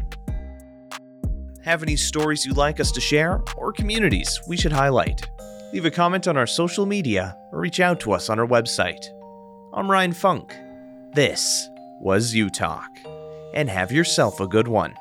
Have 1.62 1.82
any 1.82 1.96
stories 1.96 2.46
you'd 2.46 2.56
like 2.56 2.80
us 2.80 2.90
to 2.92 3.00
share 3.00 3.42
or 3.56 3.72
communities 3.72 4.40
we 4.48 4.56
should 4.56 4.72
highlight? 4.72 5.28
leave 5.72 5.84
a 5.84 5.90
comment 5.90 6.26
on 6.26 6.36
our 6.36 6.46
social 6.46 6.86
media, 6.86 7.36
or 7.52 7.60
reach 7.60 7.80
out 7.80 8.00
to 8.00 8.12
us 8.12 8.30
on 8.30 8.38
our 8.38 8.46
website. 8.46 9.04
I'm 9.74 9.90
Ryan 9.90 10.12
Funk. 10.12 10.54
This 11.12 11.68
was 12.00 12.34
U 12.34 12.48
Talk, 12.48 12.88
and 13.54 13.68
have 13.68 13.92
yourself 13.92 14.40
a 14.40 14.46
good 14.46 14.68
one. 14.68 14.94